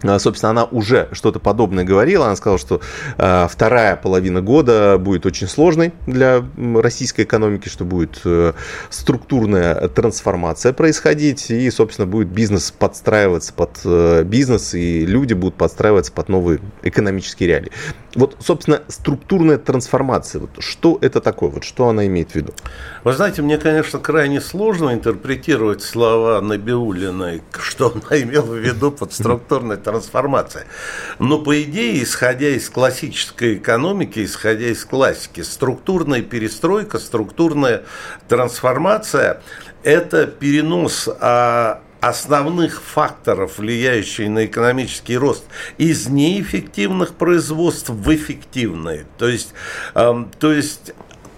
[0.03, 2.27] А, собственно, она уже что-то подобное говорила.
[2.27, 2.81] Она сказала, что
[3.19, 8.53] э, вторая половина года будет очень сложной для российской экономики, что будет э,
[8.91, 16.13] структурная трансформация происходить, и, собственно, будет бизнес подстраиваться под э, бизнес, и люди будут подстраиваться
[16.13, 17.73] под новые экономические реалии.
[18.15, 22.53] Вот, собственно, структурная трансформация, вот что это такое, вот что она имеет в виду?
[23.05, 29.13] Вы знаете, мне, конечно, крайне сложно интерпретировать слова Набиулиной, что она имела в виду под
[29.13, 30.67] структурной трансформацией.
[31.19, 37.85] Но по идее, исходя из классической экономики, исходя из классики, структурная перестройка, структурная
[38.29, 39.41] трансформация–
[39.83, 45.45] это перенос а, основных факторов, влияющих на экономический рост,
[45.79, 49.07] из неэффективных производств в эффективные.
[49.19, 49.55] То есть,
[49.95, 50.93] э, то есть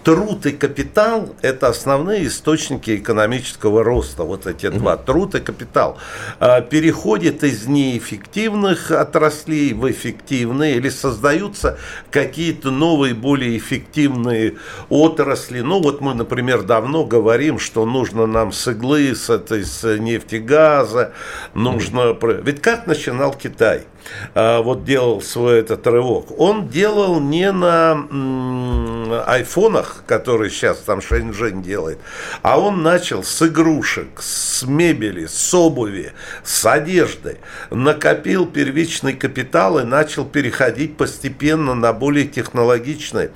[0.05, 4.23] труд и капитал– это основные источники экономического роста.
[4.23, 4.97] Вот эти два.
[4.97, 5.97] Труд и капитал.
[6.39, 11.79] А, переходит из неэффективных отраслей в эффективные или создаются
[12.11, 14.57] какие-то новые, более эффективные
[14.89, 15.61] отрасли.
[15.61, 21.13] Ну, вот мы, например, давно говорим, что нужно нам с иглы, с, этой, с нефтегаза,
[21.55, 22.15] нужно...
[22.43, 23.85] Ведь как начинал Китай?
[24.33, 28.05] А, вот делал свой этот рывок, он делал не на
[29.25, 31.99] айфонах, которые сейчас там Шэньчжэнь делает,
[32.41, 36.13] а он начал с игрушек, с мебели, с обуви,
[36.43, 37.37] с одежды,
[37.69, 43.31] накопил первичный капитал и начал переходить постепенно на более технологичные.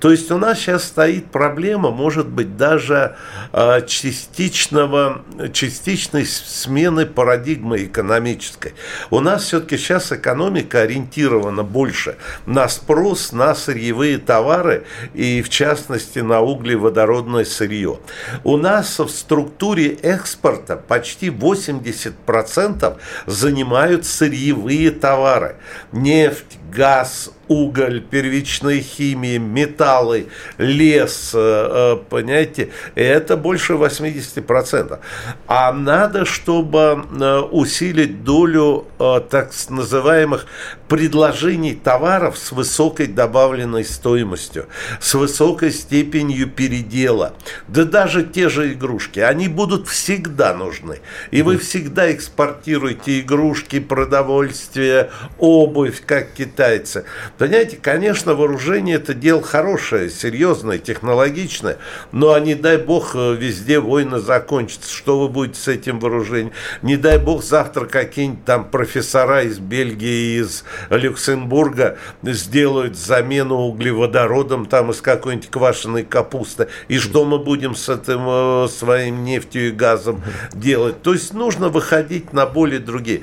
[0.00, 3.16] То есть у нас сейчас стоит проблема, может быть, даже
[3.52, 8.74] а, частичного, частичной смены парадигмы экономической.
[9.10, 16.20] У нас все-таки сейчас экономика ориентирована больше на спрос на сырьевые товары и, в частности,
[16.20, 17.98] на углеводородное сырье.
[18.42, 22.96] У нас в структуре экспорта почти 80%
[23.26, 25.56] занимают сырьевые товары.
[25.92, 30.26] Нефть, газ, уголь, первичная химия, металлы,
[30.58, 34.98] лес, э, э, понимаете, это больше 80%.
[35.46, 38.86] А надо, чтобы э, усилить долю
[39.30, 40.46] так называемых
[40.88, 44.66] предложений товаров с высокой добавленной стоимостью,
[45.00, 47.34] с высокой степенью передела.
[47.68, 51.00] Да даже те же игрушки, они будут всегда нужны.
[51.30, 57.04] И вы всегда экспортируете игрушки, продовольствие, обувь, как китайцы.
[57.44, 61.76] Понимаете, конечно, вооружение это дело хорошее, серьезное, технологичное,
[62.10, 64.90] но не дай бог э, везде война закончится.
[64.90, 66.52] Что вы будете с этим вооружением?
[66.80, 74.90] Не дай бог завтра какие-нибудь там профессора из Бельгии, из Люксембурга сделают замену углеводородом там
[74.90, 76.68] из какой-нибудь квашеной капусты.
[76.88, 80.22] И что мы будем с этим э, своим нефтью и газом
[80.54, 81.02] делать?
[81.02, 83.20] То есть нужно выходить на более другие.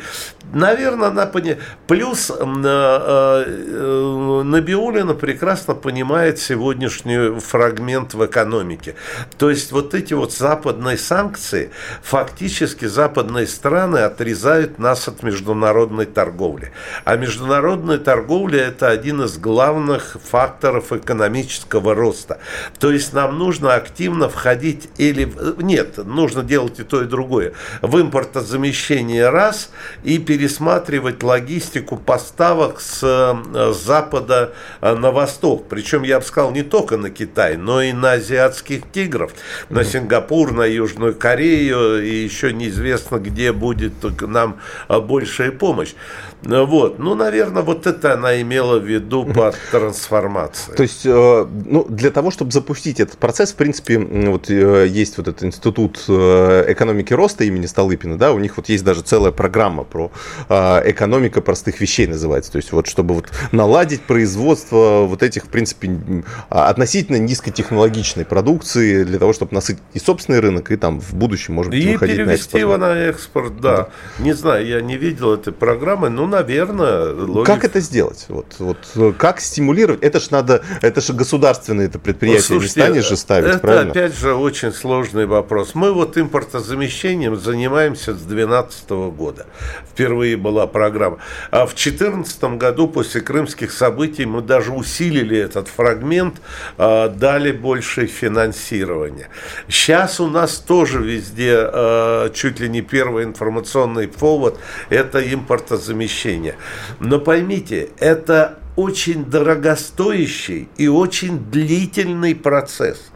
[0.54, 1.60] Наверное, она понимает.
[1.88, 8.96] Плюс э, э, Набиулина прекрасно понимает сегодняшний фрагмент в экономике.
[9.38, 11.70] То есть вот эти вот западные санкции,
[12.02, 16.72] фактически западные страны отрезают нас от международной торговли.
[17.06, 22.40] А международная торговля– это один из главных факторов экономического роста.
[22.80, 25.32] То есть нам нужно активно входить или...
[25.58, 27.54] Нет, нужно делать и то, и другое.
[27.82, 29.70] В импортозамещение раз
[30.04, 35.66] и пересматривать логистику поставок с э, запада э, на восток.
[35.68, 39.34] Причем, я бы сказал, не только на Китай, но и на азиатских тигров,
[39.70, 43.92] на Сингапур, на Южную Корею, и еще неизвестно, где будет
[44.22, 45.96] нам э, большая помощь.
[46.44, 46.98] Вот.
[46.98, 50.78] Ну, наверное, вот это она имела в виду под трансформацией.
[50.78, 55.44] То есть, ну, для того, чтобы запустить этот процесс, в принципе, вот есть вот этот
[55.44, 60.12] институт экономики роста имени Столыпина, да, у них вот есть даже целая программа про
[60.48, 62.52] экономика простых вещей называется.
[62.52, 69.20] То есть, вот чтобы вот наладить производство вот этих, в принципе, относительно низкотехнологичной продукции для
[69.20, 72.32] того, чтобы насытить и собственный рынок, и там в будущем, может быть, и выходить на
[72.32, 72.62] экспорт.
[72.62, 73.78] его на экспорт, да.
[73.78, 73.90] да.
[74.20, 77.46] Не знаю, я не видел этой программы, но, наверное, логик...
[77.46, 78.26] Как это сделать?
[78.28, 80.02] Вот, вот, как стимулировать?
[80.02, 83.92] Это же надо, это же государственное это предприятие, Слушайте, не станешь же ставить, это, правильно?
[83.92, 85.76] опять же, очень сложный вопрос.
[85.76, 89.46] Мы вот импортозамещением занимаемся с 2012 года.
[89.90, 91.18] Впервые была программа.
[91.52, 96.42] А в 2014 году после крымских событий мы даже усилили этот фрагмент,
[96.78, 99.30] э, дали больше финансирования.
[99.68, 106.56] Сейчас у нас тоже везде э, чуть ли не первый информационный повод– это импортозамещение.
[107.00, 113.12] Но поймите, это очень дорогостоящий и очень длительный процесс.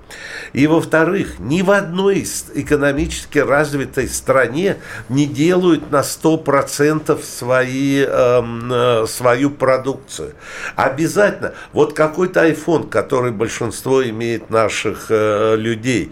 [0.54, 4.78] И во-вторых, ни в одной экономически развитой стране
[5.10, 10.34] не делают на 100% свои, эм, э, свою продукцию.
[10.76, 16.12] Обязательно, вот какой-то iPhone, который большинство имеет наших э, людей,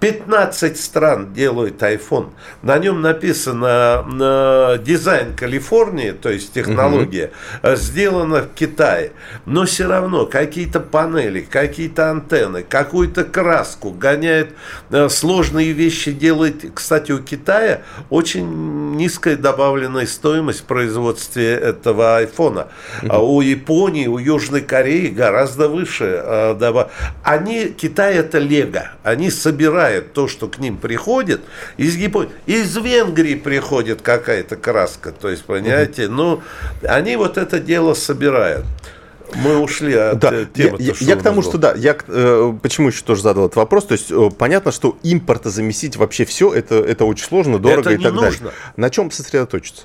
[0.00, 2.30] 15 стран делают iPhone.
[2.62, 7.32] На нем написано э, дизайн Калифорнии, то есть технология,
[7.62, 7.74] угу.
[7.74, 9.12] сделана в Китае.
[9.44, 14.54] Но все равно какие-то панели, какие-то антенны, какую-то краску гоняет,
[14.90, 16.64] э, сложные вещи делает.
[16.74, 22.68] Кстати, у Китая очень низкая добавленная стоимость в производстве этого айфона.
[23.02, 23.12] Угу.
[23.12, 26.22] А у Японии, у Южной Кореи гораздо выше.
[26.24, 26.86] Э,
[27.24, 31.40] они, Китай это лего, они собирают собирают то, что к ним приходит,
[31.76, 36.42] из Японии, из Венгрии приходит какая-то краска, то есть, понимаете, ну,
[36.82, 38.66] они вот это дело собирают.
[39.34, 40.32] Мы ушли от да.
[40.32, 40.78] Э, темы.
[40.80, 43.84] Я, я, я к тому, что да, я э, почему еще тоже задал этот вопрос.
[43.84, 48.00] То есть э, понятно, что импорта заместить вообще все это, это очень сложно, дорого это
[48.00, 48.30] и так нужно.
[48.30, 48.52] далее.
[48.76, 49.82] На чем сосредоточиться?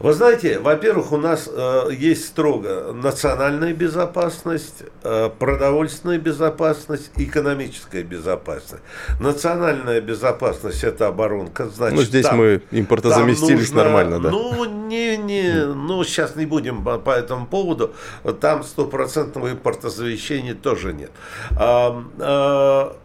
[0.00, 8.82] Вы знаете, во-первых, у нас э, есть строго национальная безопасность, э, продовольственная безопасность, экономическая безопасность.
[9.18, 11.68] Национальная безопасность– это оборонка.
[11.68, 14.30] Значит, ну, здесь там, мы импортозаместились нужно, нормально, да?
[14.30, 17.92] Ну, не, не, ну, сейчас не будем по, по этому поводу.
[18.40, 21.10] Там стопроцентного импортозамещения тоже нет.
[21.58, 22.96] А, а,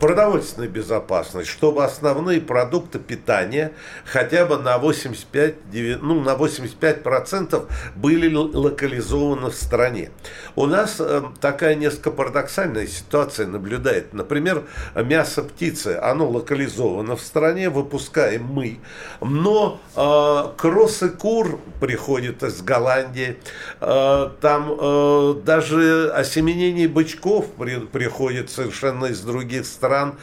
[0.00, 3.72] продовольственная безопасность, чтобы основные продукты питания
[4.04, 5.54] хотя бы на 85,
[6.00, 10.10] ну, на 85% были локализованы в стране.
[10.56, 14.12] У нас э, такая несколько парадоксальная ситуация наблюдает.
[14.12, 18.78] Например, мясо птицы, оно локализовано в стране, выпускаем мы,
[19.20, 23.38] но э, кроссы кур приходят из Голландии,
[23.80, 30.14] э, там э, даже осеменение бычков при, приходит совершенно из других стран, стран.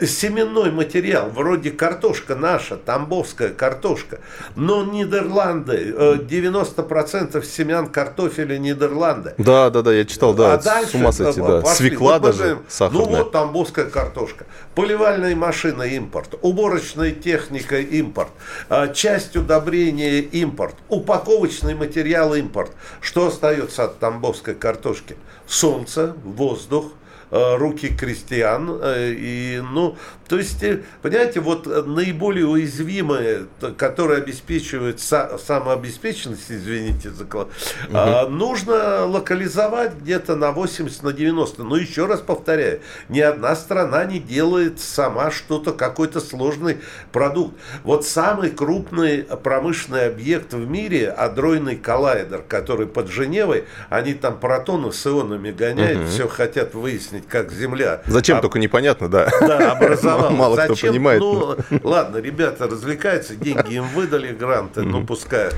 [0.00, 4.20] Семенной материал, вроде картошка наша, тамбовская картошка,
[4.54, 9.34] но Нидерланды, 90% э, семян картофеля Нидерланды.
[9.36, 11.60] Да, да, да, я читал, да, а дальше, с ума сойти, да.
[11.60, 11.88] Пошли.
[11.88, 13.04] Свекла вот даже сахарная.
[13.04, 14.46] Ну вот тамбовская картошка.
[14.76, 18.30] Поливальные машины импорт, уборочная техника импорт,
[18.68, 22.70] а, часть удобрения импорт, упаковочный материал импорт.
[23.00, 25.16] Что остается от тамбовской картошки?
[25.48, 26.92] Солнце, воздух,
[27.30, 28.78] руки крестьян.
[28.82, 29.96] Э, и, ну,
[30.28, 38.30] то есть, э, понимаете, вот наиболее уязвимые, которые обеспечивают самообеспеченность, извините за угу.
[38.30, 41.64] нужно локализовать где-то на 80, на 90.
[41.64, 46.78] Но еще раз повторяю, ни одна страна не делает сама что-то, какой-то сложный
[47.10, 47.56] продукт.
[47.82, 54.92] Вот самый крупный промышленный объект в мире, адройный коллайдер, который под Женевой, они там протоны
[54.92, 56.08] с ионами гоняют, угу.
[56.08, 58.02] все хотят выяснить, выяснить, как Земля...
[58.06, 59.28] Зачем а, только непонятно, да.
[59.40, 60.36] Да, образовалась.
[60.36, 60.76] Мало Зачем?
[60.76, 61.20] кто понимает.
[61.20, 65.50] Ну, ладно, ребята развлекаются, деньги им выдали, гранты, ну пускай.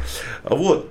[0.44, 0.90] Вот,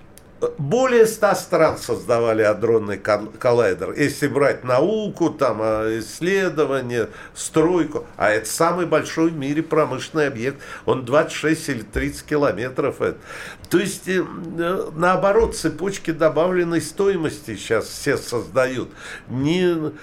[0.57, 3.93] более ста стран создавали адронный коллайдер.
[3.93, 10.59] Если брать науку, там, а, исследования, стройку, а это самый большой в мире промышленный объект,
[10.85, 12.95] он 26 или 30 километров.
[13.71, 14.21] То есть, э,
[14.95, 18.89] наоборот, цепочки добавленной стоимости сейчас все создают.
[19.29, 19.93] Не,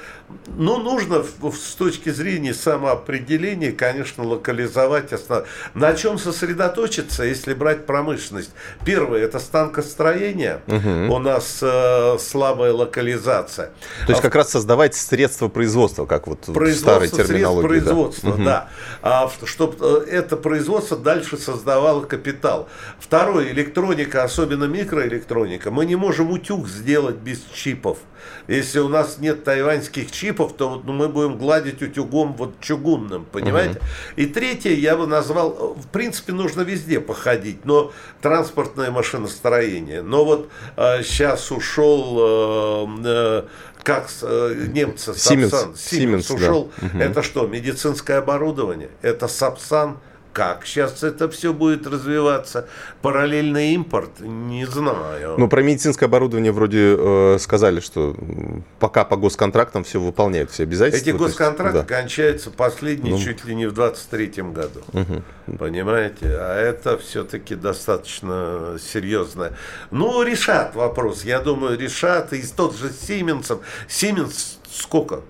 [0.57, 5.45] ну, нужно с точки зрения самоопределения, конечно, локализовать основ...
[5.75, 8.51] На чем сосредоточиться, если брать промышленность?
[8.87, 10.63] Первое– это станкостроение.
[10.67, 11.15] Угу.
[11.15, 13.73] У нас э, слабая локализация.
[14.07, 17.69] То есть, а, как раз создавать средства производства, как вот в старой терминологии.
[17.69, 18.45] производства, да.
[18.45, 18.69] да.
[19.03, 22.71] А, чтобы э, это производство дальше создавало капитал.
[22.99, 25.71] Второе– электроника, особенно микроэлектроника.
[25.71, 27.99] Мы не можем утюг сделать без чипов.
[28.47, 33.27] Если у нас нет тайваньских чипов, то вот, ну, мы будем гладить утюгом вот чугунным,
[33.31, 33.79] понимаете?
[33.79, 33.87] Угу.
[34.17, 40.03] И третье я бы назвал, в принципе, нужно везде походить, но транспортное машиностроение.
[40.03, 43.43] Но вот э, сейчас ушел э, э,
[43.83, 46.71] как э, немцы, Сапсан, Siemens, Siemens ушел.
[46.95, 47.05] Да.
[47.05, 48.91] Это что, медицинское оборудование?
[49.03, 49.99] Это Сапсан,
[50.39, 52.69] как сейчас это все будет развиваться?
[53.03, 54.21] Параллельный импорт?
[54.21, 55.35] Не знаю.
[55.37, 58.15] Ну, про медицинское оборудование вроде э, сказали, что
[58.79, 61.11] пока по госконтрактам все выполняют, все обязательства.
[61.11, 61.97] Эти госконтракты есть, да.
[61.97, 64.81] кончаются последние ну, чуть ли не в 23 году.
[64.93, 65.57] Угу.
[65.59, 66.27] Понимаете?
[66.27, 69.55] А это все-таки достаточно серьезно.
[69.91, 71.25] Ну, решат вопрос.
[71.25, 72.33] Я думаю, решат.
[72.33, 73.59] И тот же Сименсом.
[73.89, 75.23] Сименс сколько?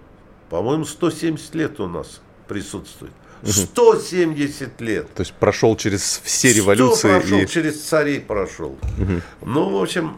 [0.51, 3.13] По-моему, 170 лет у нас присутствует.
[3.45, 5.13] 170 лет.
[5.15, 7.09] То есть прошел через все революции.
[7.09, 7.47] прошел, и...
[7.47, 8.77] через царей прошел.
[9.43, 10.17] Ну, в общем,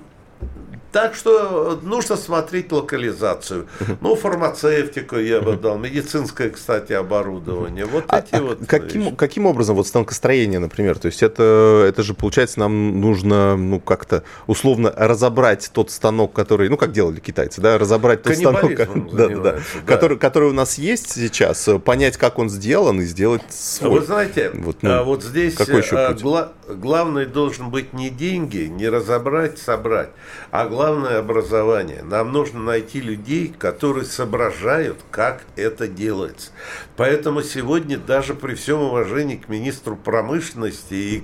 [0.93, 3.67] так что нужно смотреть локализацию.
[4.01, 7.85] Ну, фармацевтику я бы дал, медицинское, кстати, оборудование.
[7.85, 8.59] Вот а, эти а вот.
[8.67, 13.79] Каким, каким образом, вот станкостроение, например, то есть это, это же, получается, нам нужно, ну,
[13.81, 18.77] как-то условно разобрать тот станок, который, ну, как делали китайцы, да, разобрать тот станок,
[19.13, 19.59] да, да, да.
[19.87, 24.01] Который, который у нас есть сейчас, понять, как он сделан и сделать свой.
[24.01, 26.23] Вы знаете, вот, ну, а вот здесь какой еще а, путь?
[26.23, 30.11] Гла- главный должен быть не деньги, не разобрать, собрать,
[30.51, 32.03] а главное главное образование.
[32.03, 36.53] Нам нужно найти людей, которые соображают, как это делается.
[36.97, 41.23] Поэтому сегодня даже при всем уважении к министру промышленности и,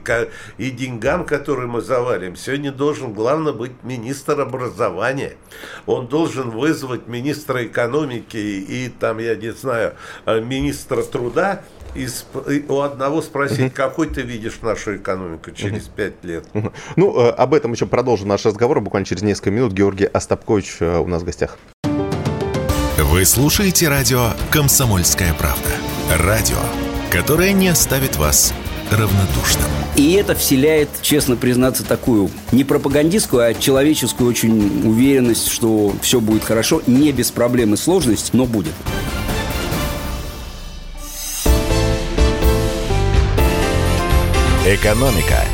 [0.58, 5.36] и деньгам, которые мы завалим, сегодня должен главное быть министр образования.
[5.86, 9.94] Он должен вызвать министра экономики и там, я не знаю,
[10.26, 11.62] э, министра труда,
[11.96, 12.26] из,
[12.68, 13.72] у одного спросить, угу.
[13.74, 16.44] какой ты видишь нашу экономику через пять лет.
[16.54, 16.72] Угу.
[16.96, 19.72] Ну, э, об этом еще продолжим наш разговор буквально через несколько минут.
[19.72, 21.58] Георгий Остапкович э, у нас в гостях.
[22.98, 25.70] Вы слушаете радио «Комсомольская правда».
[26.18, 26.58] Радио,
[27.10, 28.54] которое не оставит вас
[28.90, 29.66] равнодушным.
[29.96, 36.44] И это вселяет, честно признаться, такую не пропагандистскую, а человеческую очень уверенность, что все будет
[36.44, 38.74] хорошо, не без проблем и сложностей, но будет.
[44.68, 45.44] Экономика.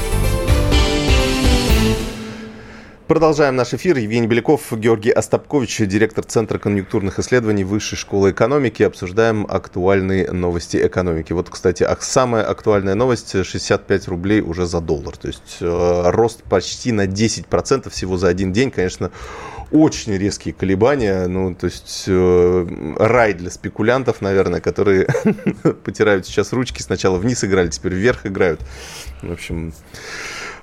[3.06, 3.98] Продолжаем наш эфир.
[3.98, 8.82] Евгений Беляков, Георгий Остапкович, директор Центра конъюнктурных исследований Высшей школы экономики.
[8.82, 11.34] Обсуждаем актуальные новости экономики.
[11.34, 15.14] Вот, кстати, самая актуальная новость– 65 рублей уже за доллар.
[15.18, 18.70] То есть э, рост почти на 10% всего за один день.
[18.70, 19.10] Конечно,
[19.73, 21.27] очень резкие колебания.
[21.27, 25.07] Ну, то есть э, рай для спекулянтов, наверное, которые
[25.85, 26.83] потирают сейчас ручки.
[26.83, 28.61] Сначала вниз играли, теперь вверх играют.
[29.23, 29.73] В общем,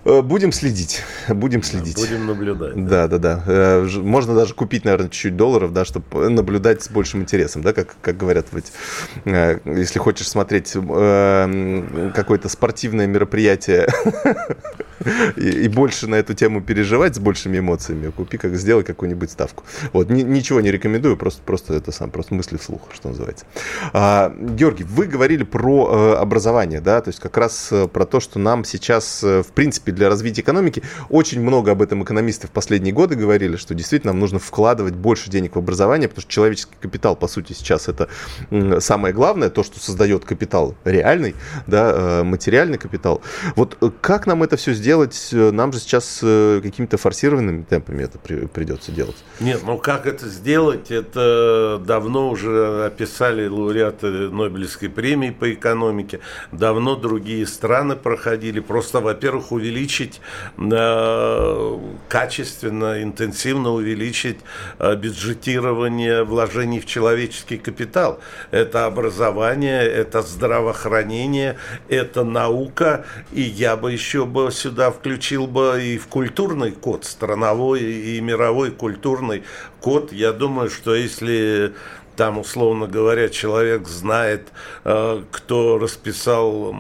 [0.06, 1.98] Э, будем следить, будем следить.
[1.98, 2.86] Будем наблюдать.
[2.86, 3.36] Да, да, да.
[3.36, 3.44] да.
[3.48, 7.96] Э, можно даже купить, наверное, чуть-чуть долларов, да, чтобы наблюдать с большим интересом, да, как,
[8.02, 8.72] как говорят, ведь,
[9.26, 13.88] э, если хочешь смотреть какое-то спортивное мероприятие
[15.38, 19.64] и, больше на эту тему переживать с большими эмоциями, купи, как сделай какую-нибудь ставку.
[19.94, 23.46] Вот, ни, ничего не рекомендую, просто, просто это сам, просто мысли вслух, что называется.
[23.94, 28.64] А, Георгий, вы говорили про образование, да, то есть как раз про то, что нам
[28.66, 30.84] сейчас, в принципе, для развития экономики.
[31.10, 35.30] Очень много об этом экономисты в последние годы говорили, что действительно нам нужно вкладывать больше
[35.30, 38.10] денег в образование, потому что человеческий капитал, по сути, сейчас это
[38.80, 41.36] самое главное, то, что создает капитал реальный,
[41.68, 43.22] да, э, материальный капитал.
[43.56, 44.89] Вот э, как нам это все сделать?
[45.32, 49.16] Нам же сейчас э, какими-то форсированными темпами это придется делать.
[49.40, 56.22] Нет, ну как это сделать, это давно уже описали лауреаты Нобелевской премии по экономике,
[56.52, 58.60] давно другие страны проходили.
[58.60, 60.22] Просто, во-первых, увеличить
[60.58, 61.78] э,
[62.08, 64.40] качественно, интенсивно увеличить
[64.80, 68.20] э, бюджетирование вложений в человеческий капитал.
[68.52, 71.58] Это образование, это здравоохранение,
[71.90, 77.82] это наука, и я бы еще бы сюда включил бы и в культурный код, страновой
[77.82, 79.44] и мировой культурный
[79.82, 80.12] код.
[80.14, 81.74] Я думаю, что если
[82.20, 84.50] там, условно говоря, человек знает,
[84.84, 86.76] э, кто расписал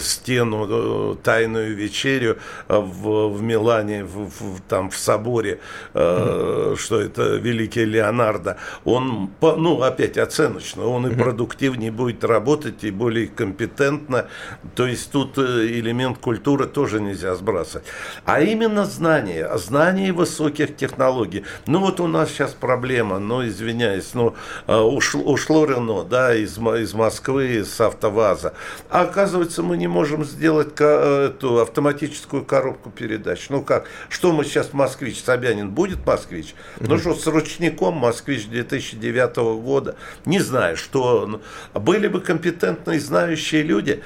[0.00, 5.60] стену, э, тайную вечерю э, в, в Милане, в, в, там в соборе,
[5.92, 6.76] mm-hmm.
[6.76, 8.56] что это великий Леонардо,
[8.86, 14.28] он, ну, опять оценочно, он и продуктивнее будет работать, и более компетентно.
[14.74, 17.84] То есть тут элемент культуры тоже нельзя сбрасывать.
[18.24, 21.44] А именно знание, знание высоких технологий.
[21.66, 24.34] Ну вот у нас сейчас проблема, но извиняюсь, но
[24.66, 28.54] ушло, ушло Рено, да, из, из Москвы, с АвтоВАЗа.
[28.90, 33.48] А оказывается, мы не можем сделать эту автоматическую коробку передач.
[33.48, 36.54] Ну как, что мы сейчас, Москвич, Собянин будет Москвич?
[36.80, 39.96] Ну что, с ручником Москвич 2009 года?
[40.26, 41.40] Не знаю, что.
[41.74, 44.02] Были бы компетентные, знающие люди,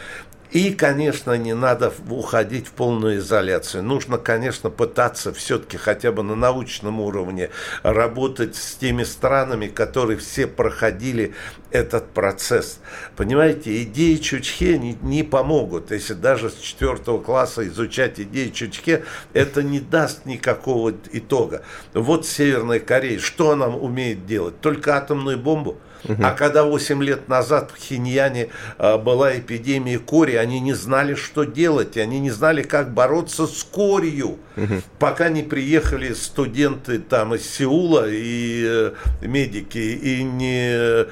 [0.50, 3.82] И, конечно, не надо уходить в полную изоляцию.
[3.82, 7.50] Нужно, конечно, пытаться все-таки хотя бы на научном уровне
[7.82, 11.34] работать с теми странами, которые все проходили
[11.70, 12.80] этот процесс.
[13.16, 15.90] Понимаете, идеи Чучхе не, не помогут.
[15.90, 21.62] Если даже с четвертого класса изучать идеи Чучхе, это не даст никакого итога.
[21.92, 24.60] Вот Северная Корея, что она умеет делать?
[24.60, 25.78] Только атомную бомбу?
[26.08, 26.22] Угу.
[26.22, 28.48] А когда 8 лет назад в Хиньяне
[28.78, 33.64] а, была эпидемия кори, они не знали, что делать, они не знали, как бороться с
[33.64, 34.82] корью, угу.
[34.98, 38.92] пока не приехали студенты там из Сеула и э,
[39.22, 41.06] медики и не,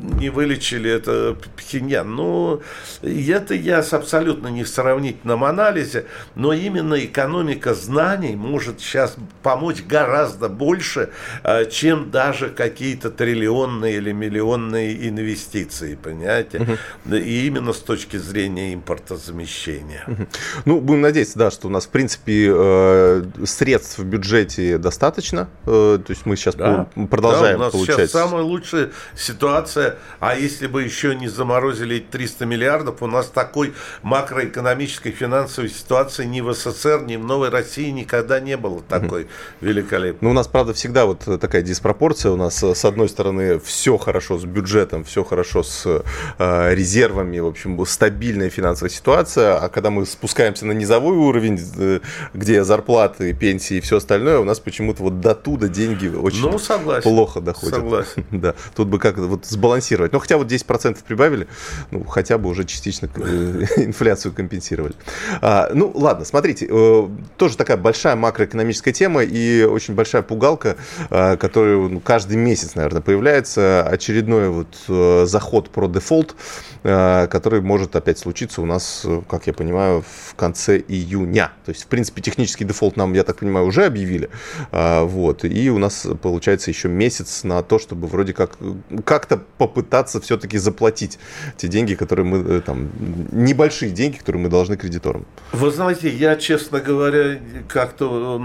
[0.00, 2.14] не вылечили это Хиньян.
[2.14, 2.62] Ну,
[3.02, 10.48] это я абсолютно не в сравнительном анализе, но именно экономика знаний может сейчас помочь гораздо
[10.48, 11.10] больше,
[11.42, 16.58] а, чем даже какие-то триллионные или миллионные инвестиции, понимаете?
[17.06, 17.14] Угу.
[17.16, 20.04] И именно с точки зрения импортозамещения.
[20.06, 20.26] Угу.
[20.64, 25.48] Ну, будем надеяться, да, что у нас, в принципе, э, средств в бюджете достаточно.
[25.66, 26.88] Э, то есть мы сейчас да.
[27.10, 27.96] продолжаем да, у нас получать...
[27.96, 29.96] сейчас самая лучшая ситуация.
[30.20, 36.40] А если бы еще не заморозили 300 миллиардов, у нас такой макроэкономической финансовой ситуации ни
[36.40, 39.30] в СССР, ни в Новой России никогда не было такой угу.
[39.60, 40.18] великолепной.
[40.20, 42.32] Ну, у нас, правда, всегда вот такая диспропорция.
[42.32, 46.02] У нас, с одной стороны, все хорошо с бюджетом, все хорошо с
[46.38, 52.00] э, резервами, в общем, стабильная финансовая ситуация, а когда мы спускаемся на низовой уровень, э,
[52.34, 56.58] где зарплаты, пенсии и все остальное, у нас почему-то вот до туда деньги очень ну,
[56.58, 57.76] согласен, плохо доходят.
[57.76, 58.24] Согласен.
[58.36, 60.12] Да, тут бы как вот сбалансировать.
[60.12, 61.46] Ну, хотя вот 10% прибавили,
[61.90, 64.94] ну, хотя бы уже частично э, инфляцию компенсировали.
[65.40, 70.76] А, ну, ладно, смотрите, э, тоже такая большая макроэкономическая тема и очень большая пугалка,
[71.10, 76.36] э, которая ну, каждый месяц, наверное, появляется очередной вот э, заход про дефолт,
[76.84, 81.52] э, который может опять случиться у нас, э, как я понимаю, в конце июня.
[81.64, 84.30] То есть, в принципе, технический дефолт нам, я так понимаю, уже объявили.
[84.72, 85.44] Вот.
[85.44, 88.58] И у нас получается еще месяц на то, чтобы вроде как
[89.04, 91.18] как-то попытаться все-таки заплатить
[91.56, 92.90] те деньги, которые мы там,
[93.32, 95.26] небольшие деньги, которые мы должны кредиторам.
[95.52, 97.38] Вы знаете, я, честно говоря,
[97.68, 98.40] как-то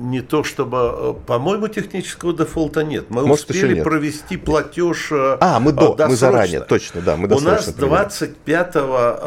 [0.00, 3.06] не то чтобы, по-моему, технического дефолта нет.
[3.10, 6.08] Мы Может, успели провести платеж уж э, А, мы до, досрочно.
[6.08, 8.74] мы заранее, точно, да, мы У нас 25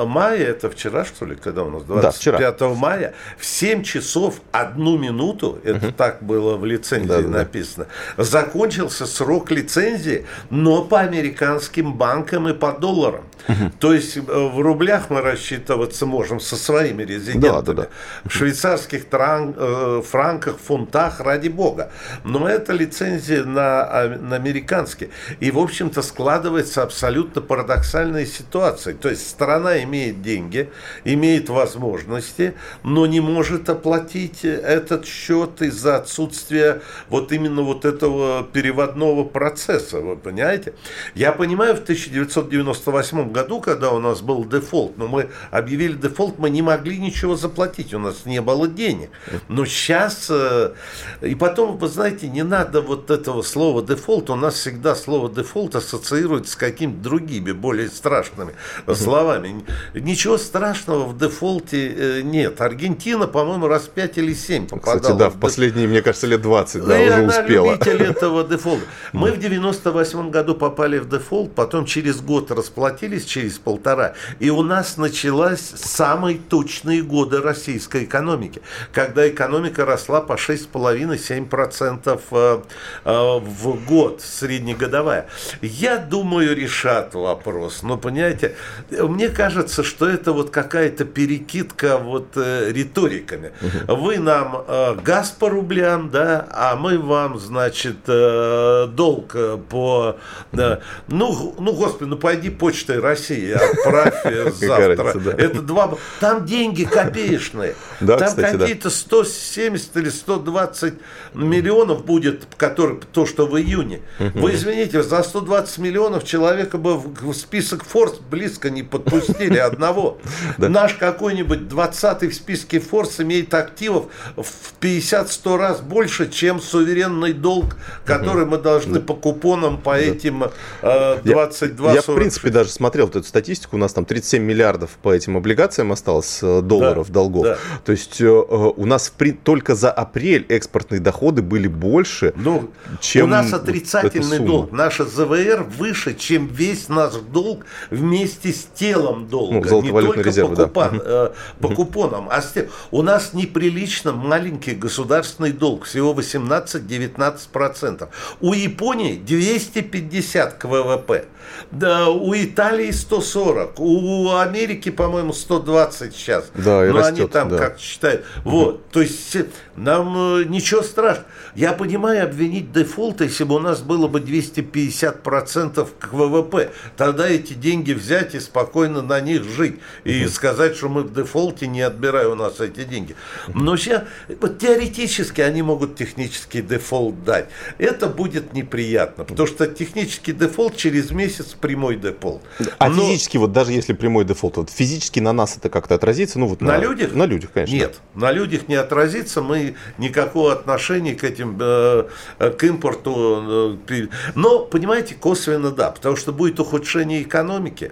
[0.05, 1.83] мая, это вчера, что ли, когда у нас?
[1.83, 5.95] 25 да, мая, в 7 часов 1 минуту, это угу.
[5.95, 7.87] так было в лицензии да, написано,
[8.17, 8.23] да.
[8.23, 13.25] закончился срок лицензии, но по американским банкам и по долларам.
[13.47, 13.71] Угу.
[13.79, 17.51] То есть э, в рублях мы рассчитываться можем со своими резидентами.
[17.51, 17.87] Да, да, да.
[18.23, 21.91] В швейцарских тран, э, франках, фунтах, ради бога.
[22.23, 25.09] Но это лицензия на, а, на американские.
[25.39, 28.93] И, в общем-то, складывается абсолютно парадоксальная ситуация.
[28.93, 30.69] То есть страна имеет деньги,
[31.05, 39.23] имеет возможности, но не может оплатить этот счет из-за отсутствия вот именно вот этого переводного
[39.23, 40.01] процесса.
[40.01, 40.73] Вы понимаете?
[41.13, 46.49] Я понимаю, в 1998 году, когда у нас был дефолт, но мы объявили дефолт, мы
[46.49, 49.09] не могли ничего заплатить, у нас не было денег.
[49.47, 50.73] Но сейчас, э,
[51.21, 55.44] и потом, вы знаете, не надо вот этого слова дефолт, у нас всегда слово дефолт
[55.75, 58.53] ассоциируется с какими-то другими, более страшными
[58.93, 59.65] словами.
[59.93, 62.61] Ничего страшного в дефолте э, нет.
[62.61, 64.99] Аргентина, по-моему, раз 5 или 7 попадала.
[64.99, 67.71] Кстати, да, в, последние, мне кажется, лет 20, да, и уже она успела.
[67.71, 68.85] любитель этого дефолта.
[69.13, 74.63] Мы в 98 году попали в дефолт, потом через год расплатились, через полтора, и у
[74.63, 82.61] нас началась самые точные годы российской экономики, когда экономика росла по 6,5-7% э,
[83.05, 85.27] э, в год, среднегодовая.
[85.61, 87.83] Я думаю, решат вопрос.
[87.83, 88.55] Но, понимаете,
[88.89, 93.51] мне кажется, что это вот какая-то перекидка вот э, риториками.
[93.87, 100.17] Вы нам э, газ по рублям, да, а мы вам, значит, э, долг э, по...
[100.53, 100.77] Э,
[101.07, 105.13] ну, ну, господи, ну пойди почтой России, отправь завтра.
[105.37, 105.95] Это два...
[106.19, 107.75] Там деньги копеечные.
[107.99, 110.93] Там какие-то 170 или 120
[111.33, 114.01] миллионов будет, который, то, что в июне.
[114.19, 120.19] Вы извините, за 120 миллионов человека бы в список Форс близко не подпустили одного.
[120.57, 124.05] Наш какой-нибудь 20-й в списке Форс имеет активов
[124.35, 130.45] в 50-100 раз больше, чем суверенный долг, который мы должны по купонам по этим
[130.81, 133.75] 22 Я, в принципе, даже смотрел эту статистику.
[133.75, 137.57] У нас там 37 миллиардов по этим облигациям осталось э, долларов долгов.
[137.83, 139.11] То есть э, у нас
[139.43, 144.71] только за апрель экспортные доходы были больше, ну, чем у нас отрицательный долг.
[144.71, 149.69] Наша РЗВР выше, чем весь наш долг вместе с телом долга.
[149.69, 151.03] Ну, не только резервы, по, купон, да.
[151.05, 151.29] э,
[151.61, 158.09] по купонам, а с тем, у нас неприлично маленький государственный долг, всего 18-19%.
[158.41, 161.25] У Японии 250 к ВВП.
[161.71, 166.51] Да, у Италии 140, у Америки, по-моему, 120 сейчас.
[166.55, 167.57] Да, и Но растет, они там да.
[167.57, 168.25] как считают.
[168.43, 169.45] Вот, то есть э,
[169.75, 171.27] нам э, ничего страшного.
[171.55, 176.71] Я понимаю обвинить дефолт, если бы у нас было бы 250% к ВВП.
[176.97, 179.79] Тогда эти деньги взять и спокойно на них жить.
[180.03, 183.15] И сказать, что мы в дефолте, не отбирая у нас эти деньги.
[183.53, 184.03] Но сейчас,
[184.41, 187.49] вот теоретически они могут технический дефолт дать.
[187.77, 192.41] Это будет неприятно, потому что технический дефолт через месяц прямой дефолт.
[192.77, 196.39] А Но- физически, вот даже если прямой дефолт, вот физически на нас это как-то отразится?
[196.39, 197.13] Ну, вот На людях?
[197.13, 197.75] На людях, конечно.
[197.75, 199.41] Нет, на людях не отразится.
[199.41, 202.05] Мы никакого отношения к этим, э,
[202.39, 203.77] к импорту.
[203.89, 207.91] э, Но, понимаете, косвенно да, потому что будет ухудшение экономики.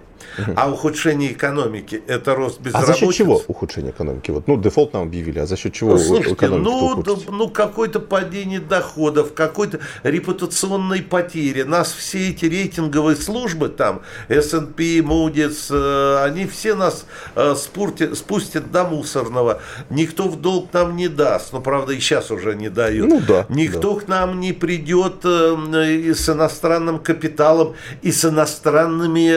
[0.56, 2.92] А ухудшение экономики– это рост А безработицы.
[2.92, 4.30] за счет чего ухудшение экономики?
[4.30, 7.26] Вот, ну, дефолт нам объявили, а за счет чего Слушайте, ну, ухудшится?
[7.26, 11.62] да, ну какое-то падение доходов, какой-то репутационной потери.
[11.62, 17.06] Нас все эти рейтинговые службы там, S&P, Moody's, э, они все нас
[17.36, 19.60] э, спурти- спустят до мусорного.
[19.90, 21.52] Никто в долг нам не даст.
[21.52, 23.08] Ну, правда, и сейчас уже не дают.
[23.08, 29.34] Ну да, Никто к нам не придет э, с иностранным капиталом и с иностранными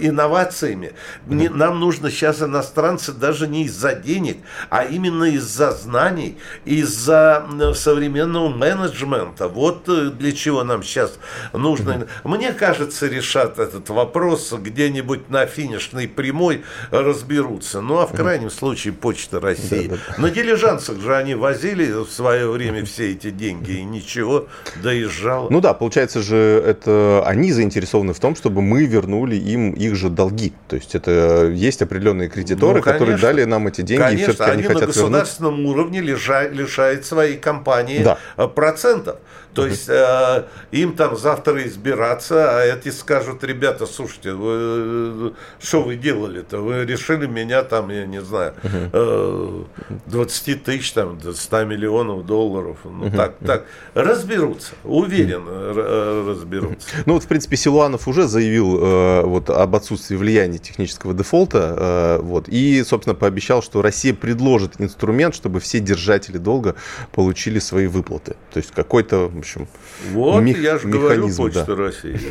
[0.00, 0.92] инновациями.
[1.26, 4.38] Не- нам нужно сейчас иностранцы даже не из-за денег,
[4.70, 9.48] а именно из-за знаний, из-за э, современного менеджмента.
[9.48, 11.18] Вот э, для чего нам сейчас
[11.52, 12.06] нужно.
[12.24, 17.80] Мне кажется, решат этот вопрос где-нибудь на финишной прямой разберутся.
[17.80, 19.90] Ну, а в крайнем случае Почта России.
[20.18, 24.46] На дилижансах же они возили в свое время все эти деньги, и ничего,
[24.82, 25.48] доезжало.
[25.50, 30.08] Ну да, получается же, это они заинтересованы в том, чтобы мы вернули им их же
[30.10, 30.52] долги.
[30.68, 33.28] То есть это есть определенные кредиторы, Ну, которые конечно.
[33.28, 34.96] дали нам эти деньги, и Конечно, все-таки они, они на хотят вернуть.
[35.12, 38.18] государственном уровне лежа- лишают своей компании Да.
[38.36, 39.16] э, процентов.
[39.56, 45.82] То есть э, им там завтра избираться, а эти скажут, ребята, слушайте, вы, э, что
[45.82, 46.58] вы делали-то?
[46.58, 49.62] Вы решили меня там, я не знаю, э,
[50.06, 52.76] 20 тысяч, там, до 100 миллионов долларов.
[52.84, 56.88] Ну так, так, разберутся, уверен, э, разберутся.
[57.06, 61.74] Ну вот, в принципе, Силуанов уже заявил э, вот, об отсутствии влияния технического дефолта.
[61.78, 66.74] э, вот, и, собственно, пообещал, что Россия предложит инструмент, чтобы все держатели долга
[67.12, 68.36] получили свои выплаты.
[68.52, 69.68] То есть какой-то, общем,
[70.12, 71.76] Вот, мех- я же говорю, Почта да.
[71.76, 72.18] России.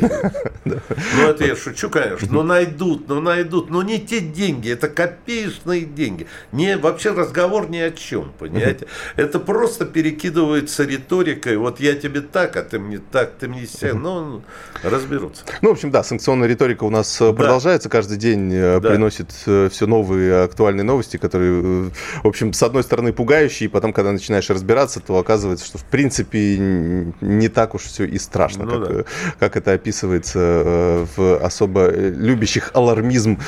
[0.64, 2.28] Ну, это я шучу, конечно.
[2.30, 3.70] Но найдут, но найдут.
[3.70, 6.26] Но не те деньги, это копеечные деньги.
[6.52, 8.86] Не, вообще разговор ни о чем, понимаете?
[9.14, 11.56] Это просто перекидывается риторикой.
[11.56, 13.92] Вот я тебе так, а ты мне так, ты мне все.
[13.94, 14.42] Ну,
[14.82, 15.44] разберутся.
[15.62, 17.88] Ну, в общем, да, санкционная риторика у нас э, продолжается.
[17.88, 21.90] Каждый день э, приносит все новые актуальные новости, которые, э,
[22.24, 25.84] в общем, с одной стороны пугающие, и потом, когда начинаешь разбираться, то оказывается, что, в
[25.84, 29.00] принципе, не так уж все и страшно, Ну как, да.
[29.00, 29.04] э,
[29.38, 33.38] как это описывается э, в особо э, любящих алармизм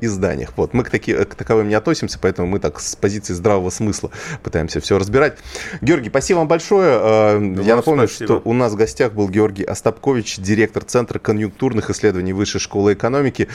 [0.00, 0.50] изданиях.
[0.56, 0.74] Вот.
[0.74, 4.10] Мы к, таки, к таковым не относимся, поэтому мы так с позиции здравого смысла
[4.42, 5.38] пытаемся все разбирать.
[5.80, 6.98] Георгий, спасибо вам большое.
[7.00, 8.26] Э, Я вам напомню, спасибо.
[8.38, 13.48] что у нас в гостях был Георгий Остапкович, директор Центра конъюнктурных исследований Высшей школы экономики.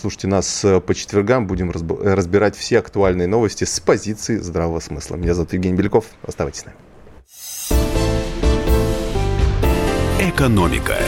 [0.00, 5.16] Слушайте нас по четвергам, будем разб- разбирать все актуальные новости с позиции здравого смысла.
[5.16, 6.06] Меня зовут Евгений Беляков.
[6.26, 6.76] Оставайтесь с нами.
[10.42, 11.02] «Экономика»